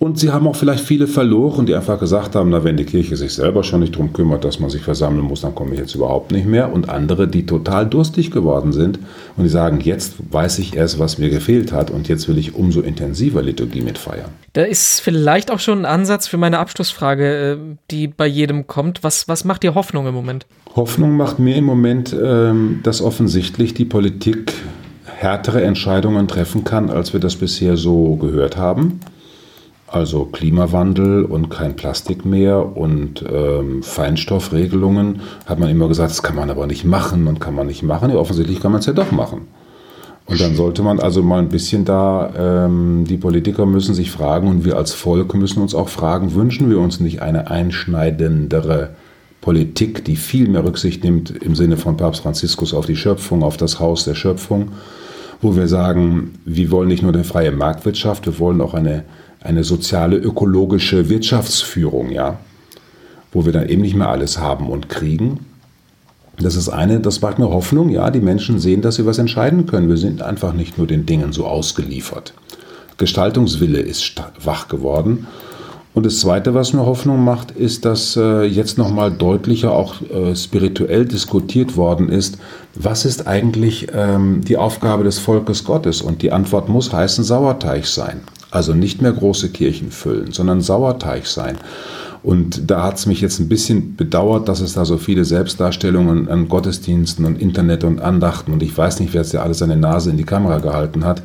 Und 0.00 0.19
sie 0.19 0.31
haben 0.31 0.47
auch 0.47 0.55
vielleicht 0.55 0.85
viele 0.85 1.09
verloren, 1.09 1.67
die 1.67 1.75
einfach 1.75 1.99
gesagt 1.99 2.37
haben, 2.37 2.50
na, 2.50 2.62
wenn 2.62 2.76
die 2.76 2.85
Kirche 2.85 3.17
sich 3.17 3.35
selber 3.35 3.64
schon 3.64 3.81
nicht 3.81 3.95
darum 3.95 4.12
kümmert, 4.12 4.45
dass 4.45 4.61
man 4.61 4.71
sich 4.71 4.83
versammeln 4.83 5.25
muss, 5.25 5.40
dann 5.40 5.57
komme 5.57 5.75
ich 5.75 5.81
jetzt 5.81 5.95
überhaupt 5.97 6.31
nicht 6.31 6.47
mehr. 6.47 6.73
Und 6.73 6.88
andere, 6.88 7.26
die 7.26 7.47
total 7.47 7.85
durstig 7.87 8.31
geworden 8.31 8.73
sind 8.73 9.00
und 9.37 9.43
die 9.43 9.50
sagen, 9.50 9.81
jetzt 9.81 10.14
weiß 10.31 10.61
ich 10.61 10.76
erst, 10.76 11.00
was 11.00 11.19
mir 11.19 11.31
gefehlt 11.31 11.73
hat 11.73 11.90
und 11.90 12.07
jetzt 12.07 12.28
will 12.28 12.38
ich 12.38 12.55
umso 12.55 12.81
intensiver 12.81 13.43
Liturgie 13.43 13.81
mitfeiern. 13.81 14.31
Da 14.52 14.62
ist 14.62 15.00
vielleicht 15.00 15.50
auch 15.50 15.59
schon 15.59 15.81
ein 15.81 15.85
Ansatz 15.85 16.28
für 16.28 16.37
meine 16.37 16.61
Abschlussfrage, 16.61 17.52
äh, 17.52 17.57
die 17.90 18.07
bei 18.07 18.26
jedem 18.26 18.69
kommt. 18.69 19.02
Was, 19.02 19.26
was 19.26 19.45
macht 19.45 19.64
dir 19.64 19.75
Hoffnung 19.75 20.07
im 20.07 20.14
Moment? 20.14 20.47
Hoffnung 20.76 21.17
macht 21.17 21.40
mir 21.40 21.57
im 21.57 21.64
Moment, 21.64 22.14
ähm, 22.14 22.81
dass 22.85 23.02
offensichtlich 23.02 23.75
die 23.75 23.85
Politik 23.85 24.52
härtere 25.07 25.62
Entscheidungen 25.62 26.28
treffen 26.28 26.62
kann, 26.62 26.88
als 26.88 27.12
wir 27.12 27.19
das 27.19 27.35
bisher 27.35 27.76
so 27.76 28.14
gehört 28.14 28.57
haben. 28.57 29.00
Also 29.90 30.26
Klimawandel 30.26 31.25
und 31.25 31.49
kein 31.49 31.75
Plastik 31.75 32.26
mehr 32.26 32.76
und 32.76 33.25
ähm, 33.26 33.83
Feinstoffregelungen, 33.83 35.23
hat 35.47 35.59
man 35.59 35.71
immer 35.71 35.88
gesagt, 35.88 36.11
das 36.11 36.23
kann 36.23 36.37
man 36.37 36.50
aber 36.50 36.66
nicht 36.66 36.85
machen 36.85 37.26
und 37.26 37.40
kann 37.40 37.54
man 37.54 37.66
nicht 37.66 37.83
machen. 37.83 38.11
Ja, 38.11 38.16
offensichtlich 38.16 38.61
kann 38.61 38.73
man 38.73 38.80
es 38.80 38.87
ja 38.87 38.92
doch 38.92 39.12
machen. 39.12 39.49
Und 40.26 40.42
dann 40.42 40.57
sollte 40.57 40.83
man 40.83 41.00
also 41.00 41.23
mal 41.23 41.38
ein 41.38 41.49
bisschen 41.49 41.87
da, 41.87 42.66
ähm, 42.66 43.07
die 43.09 43.16
Politiker 43.16 43.64
müssen 43.64 43.95
sich 43.95 44.11
fragen 44.11 44.49
und 44.49 44.66
wir 44.66 44.76
als 44.76 44.92
Volk 44.92 45.35
müssen 45.35 45.62
uns 45.62 45.75
auch 45.75 45.88
fragen, 45.88 46.35
wünschen 46.35 46.68
wir 46.68 46.80
uns 46.80 47.00
nicht 47.00 47.23
eine 47.23 47.50
einschneidendere 47.50 48.90
Politik, 49.40 50.04
die 50.04 50.16
viel 50.16 50.50
mehr 50.50 50.64
Rücksicht 50.64 51.02
nimmt 51.02 51.30
im 51.30 51.54
Sinne 51.54 51.78
von 51.78 51.97
Papst 51.97 52.21
Franziskus 52.21 52.75
auf 52.75 52.85
die 52.85 52.97
Schöpfung, 52.97 53.42
auf 53.42 53.57
das 53.57 53.80
Haus 53.80 54.04
der 54.04 54.14
Schöpfung, 54.14 54.73
wo 55.40 55.57
wir 55.57 55.66
sagen, 55.66 56.35
wir 56.45 56.71
wollen 56.71 56.88
nicht 56.88 57.02
nur 57.02 57.14
eine 57.14 57.25
freie 57.25 57.52
Marktwirtschaft, 57.52 58.26
wir 58.26 58.38
wollen 58.38 58.61
auch 58.61 58.75
eine 58.75 59.04
eine 59.40 59.64
soziale, 59.64 60.16
ökologische 60.16 61.09
Wirtschaftsführung, 61.09 62.11
ja, 62.11 62.38
wo 63.33 63.45
wir 63.45 63.52
dann 63.52 63.68
eben 63.68 63.83
nicht 63.83 63.95
mehr 63.95 64.09
alles 64.09 64.38
haben 64.38 64.68
und 64.68 64.88
kriegen. 64.88 65.47
Das 66.40 66.54
ist 66.54 66.68
eine, 66.68 67.00
das 67.00 67.21
macht 67.21 67.38
mir 67.38 67.50
Hoffnung, 67.50 67.88
ja, 67.90 68.11
die 68.11 68.21
Menschen 68.21 68.61
sehen, 68.61 68.80
dass 68.80 68.97
sie 68.97 69.07
was 69.07 69.18
entscheiden 69.18 69.66
können. 69.66 69.88
Wir 69.88 69.97
sind 69.97 70.23
einfach 70.23 70.52
nicht 70.52 70.78
nur 70.78 70.87
den 70.87 71.04
Dingen 71.04 71.33
so 71.33 71.47
ausgeliefert. 71.47 72.33
Gestaltungswille 72.97 73.80
ist 73.80 74.23
wach 74.42 74.68
geworden. 74.68 75.26
Und 75.95 76.07
das 76.07 76.21
Zweite, 76.21 76.54
was 76.54 76.73
mir 76.75 76.87
Hoffnung 76.87 77.25
macht, 77.25 77.50
ist, 77.50 77.85
dass 77.85 78.16
äh, 78.16 78.45
jetzt 78.45 78.78
nochmal 78.78 79.11
deutlicher 79.11 79.73
auch 79.73 79.97
äh, 80.02 80.37
spirituell 80.37 81.07
diskutiert 81.07 81.76
worden 81.76 82.09
ist, 82.09 82.38
was 82.75 83.04
ist 83.04 83.26
eigentlich 83.26 83.88
ähm, 83.92 84.42
die 84.45 84.59
Aufgabe 84.59 85.02
des 85.02 85.18
Volkes 85.18 85.64
Gottes? 85.64 86.00
Und 86.00 86.23
die 86.23 86.30
Antwort 86.30 86.68
muss 86.68 86.92
heißen 86.92 87.25
Sauerteig 87.25 87.87
sein. 87.87 88.21
Also 88.50 88.75
nicht 88.75 89.02
mehr 89.02 89.12
große 89.12 89.50
Kirchen 89.50 89.90
füllen, 89.90 90.33
sondern 90.33 90.61
Sauerteig 90.61 91.26
sein. 91.26 91.59
Und 92.23 92.71
da 92.71 92.83
hat 92.83 92.97
es 92.97 93.07
mich 93.07 93.21
jetzt 93.21 93.38
ein 93.38 93.49
bisschen 93.49 93.95
bedauert, 93.95 94.49
dass 94.49 94.61
es 94.61 94.75
da 94.75 94.85
so 94.85 94.99
viele 94.99 95.25
Selbstdarstellungen 95.25 96.28
an 96.28 96.49
Gottesdiensten 96.49 97.25
und 97.25 97.40
Internet 97.40 97.85
und 97.85 98.00
Andachten 98.00 98.52
und 98.52 98.62
ich 98.62 98.76
weiß 98.76 99.00
nicht, 99.00 99.14
wer 99.14 99.23
jetzt 99.23 99.33
ja 99.33 99.43
alles 99.43 99.59
seine 99.59 99.76
Nase 99.76 100.11
in 100.11 100.17
die 100.17 100.25
Kamera 100.25 100.59
gehalten 100.59 101.05
hat. 101.05 101.23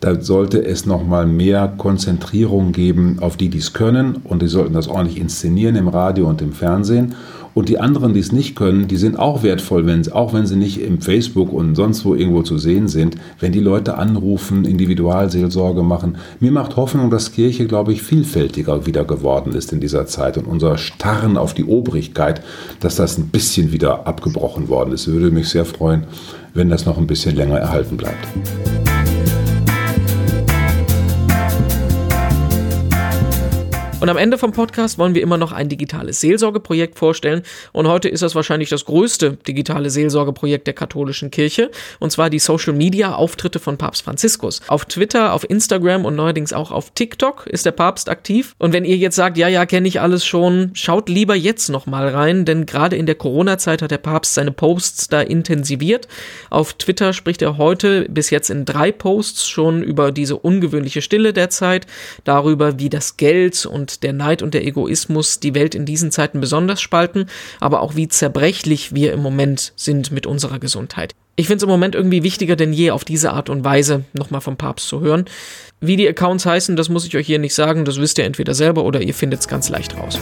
Da 0.00 0.20
sollte 0.20 0.64
es 0.64 0.86
nochmal 0.86 1.26
mehr 1.26 1.72
Konzentrierung 1.76 2.72
geben 2.72 3.18
auf 3.20 3.36
die, 3.36 3.48
die 3.48 3.58
es 3.58 3.72
können 3.72 4.16
und 4.24 4.40
die 4.40 4.48
sollten 4.48 4.74
das 4.74 4.88
ordentlich 4.88 5.18
inszenieren 5.18 5.74
im 5.74 5.88
Radio 5.88 6.28
und 6.28 6.40
im 6.42 6.52
Fernsehen 6.52 7.14
und 7.56 7.70
die 7.70 7.78
anderen, 7.78 8.12
die 8.12 8.20
es 8.20 8.32
nicht 8.32 8.54
können, 8.54 8.86
die 8.86 8.98
sind 8.98 9.18
auch 9.18 9.42
wertvoll, 9.42 9.86
wenn, 9.86 10.12
auch 10.12 10.34
wenn 10.34 10.46
sie 10.46 10.56
nicht 10.56 10.78
im 10.78 11.00
Facebook 11.00 11.54
und 11.54 11.74
sonst 11.74 12.04
wo 12.04 12.14
irgendwo 12.14 12.42
zu 12.42 12.58
sehen 12.58 12.86
sind, 12.86 13.16
wenn 13.40 13.50
die 13.50 13.60
Leute 13.60 13.96
anrufen, 13.96 14.66
Individualseelsorge 14.66 15.82
machen. 15.82 16.18
Mir 16.38 16.52
macht 16.52 16.76
Hoffnung, 16.76 17.08
dass 17.08 17.32
Kirche, 17.32 17.66
glaube 17.66 17.94
ich, 17.94 18.02
vielfältiger 18.02 18.84
wieder 18.84 19.06
geworden 19.06 19.54
ist 19.54 19.72
in 19.72 19.80
dieser 19.80 20.04
Zeit 20.04 20.36
und 20.36 20.44
unser 20.44 20.76
Starren 20.76 21.38
auf 21.38 21.54
die 21.54 21.64
Obrigkeit, 21.64 22.42
dass 22.80 22.96
das 22.96 23.16
ein 23.16 23.28
bisschen 23.28 23.72
wieder 23.72 24.06
abgebrochen 24.06 24.68
worden 24.68 24.92
ist. 24.92 25.06
Würde 25.06 25.30
mich 25.30 25.48
sehr 25.48 25.64
freuen, 25.64 26.04
wenn 26.52 26.68
das 26.68 26.84
noch 26.84 26.98
ein 26.98 27.06
bisschen 27.06 27.36
länger 27.36 27.56
erhalten 27.56 27.96
bleibt. 27.96 28.28
Und 33.98 34.10
am 34.10 34.18
Ende 34.18 34.36
vom 34.36 34.52
Podcast 34.52 34.98
wollen 34.98 35.14
wir 35.14 35.22
immer 35.22 35.38
noch 35.38 35.52
ein 35.52 35.70
digitales 35.70 36.20
Seelsorgeprojekt 36.20 36.98
vorstellen. 36.98 37.42
Und 37.72 37.88
heute 37.88 38.10
ist 38.10 38.22
das 38.22 38.34
wahrscheinlich 38.34 38.68
das 38.68 38.84
größte 38.84 39.38
digitale 39.48 39.88
Seelsorgeprojekt 39.88 40.66
der 40.66 40.74
katholischen 40.74 41.30
Kirche. 41.30 41.70
Und 41.98 42.12
zwar 42.12 42.28
die 42.28 42.38
Social 42.38 42.74
Media 42.74 43.14
Auftritte 43.14 43.58
von 43.58 43.78
Papst 43.78 44.02
Franziskus. 44.02 44.60
Auf 44.68 44.84
Twitter, 44.84 45.32
auf 45.32 45.48
Instagram 45.48 46.04
und 46.04 46.14
neuerdings 46.14 46.52
auch 46.52 46.72
auf 46.72 46.90
TikTok 46.90 47.46
ist 47.46 47.64
der 47.64 47.72
Papst 47.72 48.10
aktiv. 48.10 48.54
Und 48.58 48.74
wenn 48.74 48.84
ihr 48.84 48.98
jetzt 48.98 49.16
sagt, 49.16 49.38
ja, 49.38 49.48
ja, 49.48 49.64
kenne 49.64 49.88
ich 49.88 49.98
alles 49.98 50.26
schon, 50.26 50.72
schaut 50.74 51.08
lieber 51.08 51.34
jetzt 51.34 51.70
nochmal 51.70 52.08
rein, 52.10 52.44
denn 52.44 52.66
gerade 52.66 52.96
in 52.96 53.06
der 53.06 53.14
Corona-Zeit 53.14 53.80
hat 53.80 53.90
der 53.90 53.98
Papst 53.98 54.34
seine 54.34 54.52
Posts 54.52 55.08
da 55.08 55.22
intensiviert. 55.22 56.06
Auf 56.50 56.74
Twitter 56.74 57.14
spricht 57.14 57.40
er 57.40 57.56
heute 57.56 58.06
bis 58.10 58.28
jetzt 58.28 58.50
in 58.50 58.66
drei 58.66 58.92
Posts 58.92 59.48
schon 59.48 59.82
über 59.82 60.12
diese 60.12 60.36
ungewöhnliche 60.36 61.00
Stille 61.00 61.32
der 61.32 61.48
Zeit, 61.48 61.86
darüber, 62.24 62.78
wie 62.78 62.90
das 62.90 63.16
Geld 63.16 63.64
und 63.64 63.95
der 64.02 64.12
Neid 64.12 64.42
und 64.42 64.54
der 64.54 64.64
Egoismus 64.64 65.40
die 65.40 65.54
Welt 65.54 65.74
in 65.74 65.86
diesen 65.86 66.10
Zeiten 66.10 66.40
besonders 66.40 66.80
spalten, 66.80 67.26
aber 67.60 67.80
auch 67.80 67.96
wie 67.96 68.08
zerbrechlich 68.08 68.94
wir 68.94 69.12
im 69.12 69.20
Moment 69.20 69.72
sind 69.76 70.10
mit 70.10 70.26
unserer 70.26 70.58
Gesundheit. 70.58 71.14
Ich 71.38 71.48
finde 71.48 71.58
es 71.58 71.62
im 71.64 71.68
Moment 71.68 71.94
irgendwie 71.94 72.22
wichtiger 72.22 72.56
denn 72.56 72.72
je, 72.72 72.92
auf 72.92 73.04
diese 73.04 73.32
Art 73.32 73.50
und 73.50 73.62
Weise 73.62 74.04
nochmal 74.14 74.40
vom 74.40 74.56
Papst 74.56 74.88
zu 74.88 75.00
hören. 75.00 75.26
Wie 75.80 75.96
die 75.96 76.08
Accounts 76.08 76.46
heißen, 76.46 76.76
das 76.76 76.88
muss 76.88 77.04
ich 77.04 77.14
euch 77.16 77.26
hier 77.26 77.38
nicht 77.38 77.54
sagen, 77.54 77.84
das 77.84 78.00
wisst 78.00 78.16
ihr 78.16 78.24
entweder 78.24 78.54
selber 78.54 78.84
oder 78.84 79.02
ihr 79.02 79.12
findet 79.12 79.40
es 79.40 79.48
ganz 79.48 79.68
leicht 79.68 79.98
raus. 79.98 80.18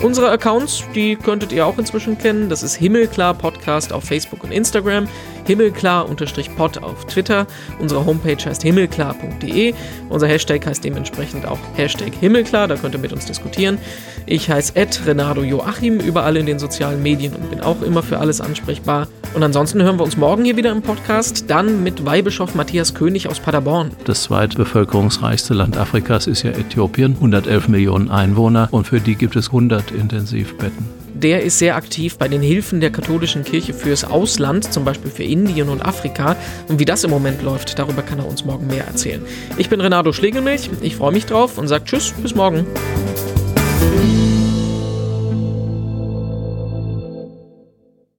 Unsere 0.00 0.30
Accounts, 0.30 0.84
die 0.94 1.16
könntet 1.16 1.52
ihr 1.52 1.66
auch 1.66 1.78
inzwischen 1.78 2.16
kennen. 2.16 2.48
Das 2.48 2.62
ist 2.62 2.76
Himmelklar 2.76 3.34
Podcast 3.34 3.92
auf 3.92 4.04
Facebook 4.04 4.44
und 4.44 4.52
Instagram, 4.52 5.08
himmelklar-pod 5.46 6.82
auf 6.82 7.04
Twitter. 7.06 7.46
Unsere 7.78 8.04
Homepage 8.04 8.44
heißt 8.44 8.62
himmelklar.de. 8.62 9.74
Unser 10.08 10.26
Hashtag 10.26 10.66
heißt 10.66 10.84
dementsprechend 10.84 11.46
auch 11.46 11.58
Hashtag 11.74 12.14
Himmelklar, 12.14 12.68
da 12.68 12.76
könnt 12.76 12.94
ihr 12.94 13.00
mit 13.00 13.12
uns 13.12 13.26
diskutieren. 13.26 13.78
Ich 14.26 14.50
heiße 14.50 14.74
Ed 14.76 15.00
Renato 15.06 15.42
Joachim 15.42 16.00
überall 16.00 16.36
in 16.36 16.46
den 16.46 16.58
sozialen 16.58 17.02
Medien 17.02 17.34
und 17.34 17.50
bin 17.50 17.60
auch 17.60 17.82
immer 17.82 18.02
für 18.02 18.18
alles 18.18 18.40
ansprechbar. 18.40 19.08
Und 19.34 19.42
ansonsten 19.42 19.82
hören 19.82 19.98
wir 19.98 20.04
uns 20.04 20.16
morgen 20.16 20.44
hier 20.44 20.56
wieder 20.56 20.72
im 20.72 20.82
Podcast, 20.82 21.44
dann 21.48 21.82
mit 21.82 22.04
Weihbischof 22.04 22.54
Matthias 22.54 22.94
König 22.94 23.28
aus 23.28 23.40
Paderborn. 23.40 23.90
Das 24.04 24.24
zweitbevölkerungsreichste 24.24 25.54
Land 25.54 25.76
Afrikas 25.76 26.26
ist 26.26 26.42
ja 26.42 26.50
Äthiopien, 26.50 27.14
111 27.14 27.68
Millionen 27.68 28.10
Einwohner 28.10 28.68
und 28.70 28.86
für 28.86 29.00
die 29.00 29.14
gibt 29.14 29.36
es 29.36 29.48
100 29.48 29.90
Intensivbetten 29.90 31.05
der 31.22 31.42
ist 31.42 31.58
sehr 31.58 31.76
aktiv 31.76 32.18
bei 32.18 32.28
den 32.28 32.42
Hilfen 32.42 32.80
der 32.80 32.90
katholischen 32.90 33.44
Kirche 33.44 33.74
fürs 33.74 34.04
Ausland, 34.04 34.72
zum 34.72 34.84
Beispiel 34.84 35.10
für 35.10 35.24
Indien 35.24 35.68
und 35.68 35.82
Afrika. 35.82 36.36
Und 36.68 36.78
wie 36.78 36.84
das 36.84 37.04
im 37.04 37.10
Moment 37.10 37.42
läuft, 37.42 37.78
darüber 37.78 38.02
kann 38.02 38.18
er 38.18 38.26
uns 38.26 38.44
morgen 38.44 38.66
mehr 38.66 38.86
erzählen. 38.86 39.22
Ich 39.56 39.68
bin 39.68 39.80
Renato 39.80 40.12
Schlegelmilch, 40.12 40.70
ich 40.82 40.96
freue 40.96 41.12
mich 41.12 41.26
drauf 41.26 41.58
und 41.58 41.68
sage 41.68 41.84
Tschüss, 41.84 42.12
bis 42.22 42.34
morgen. 42.34 42.66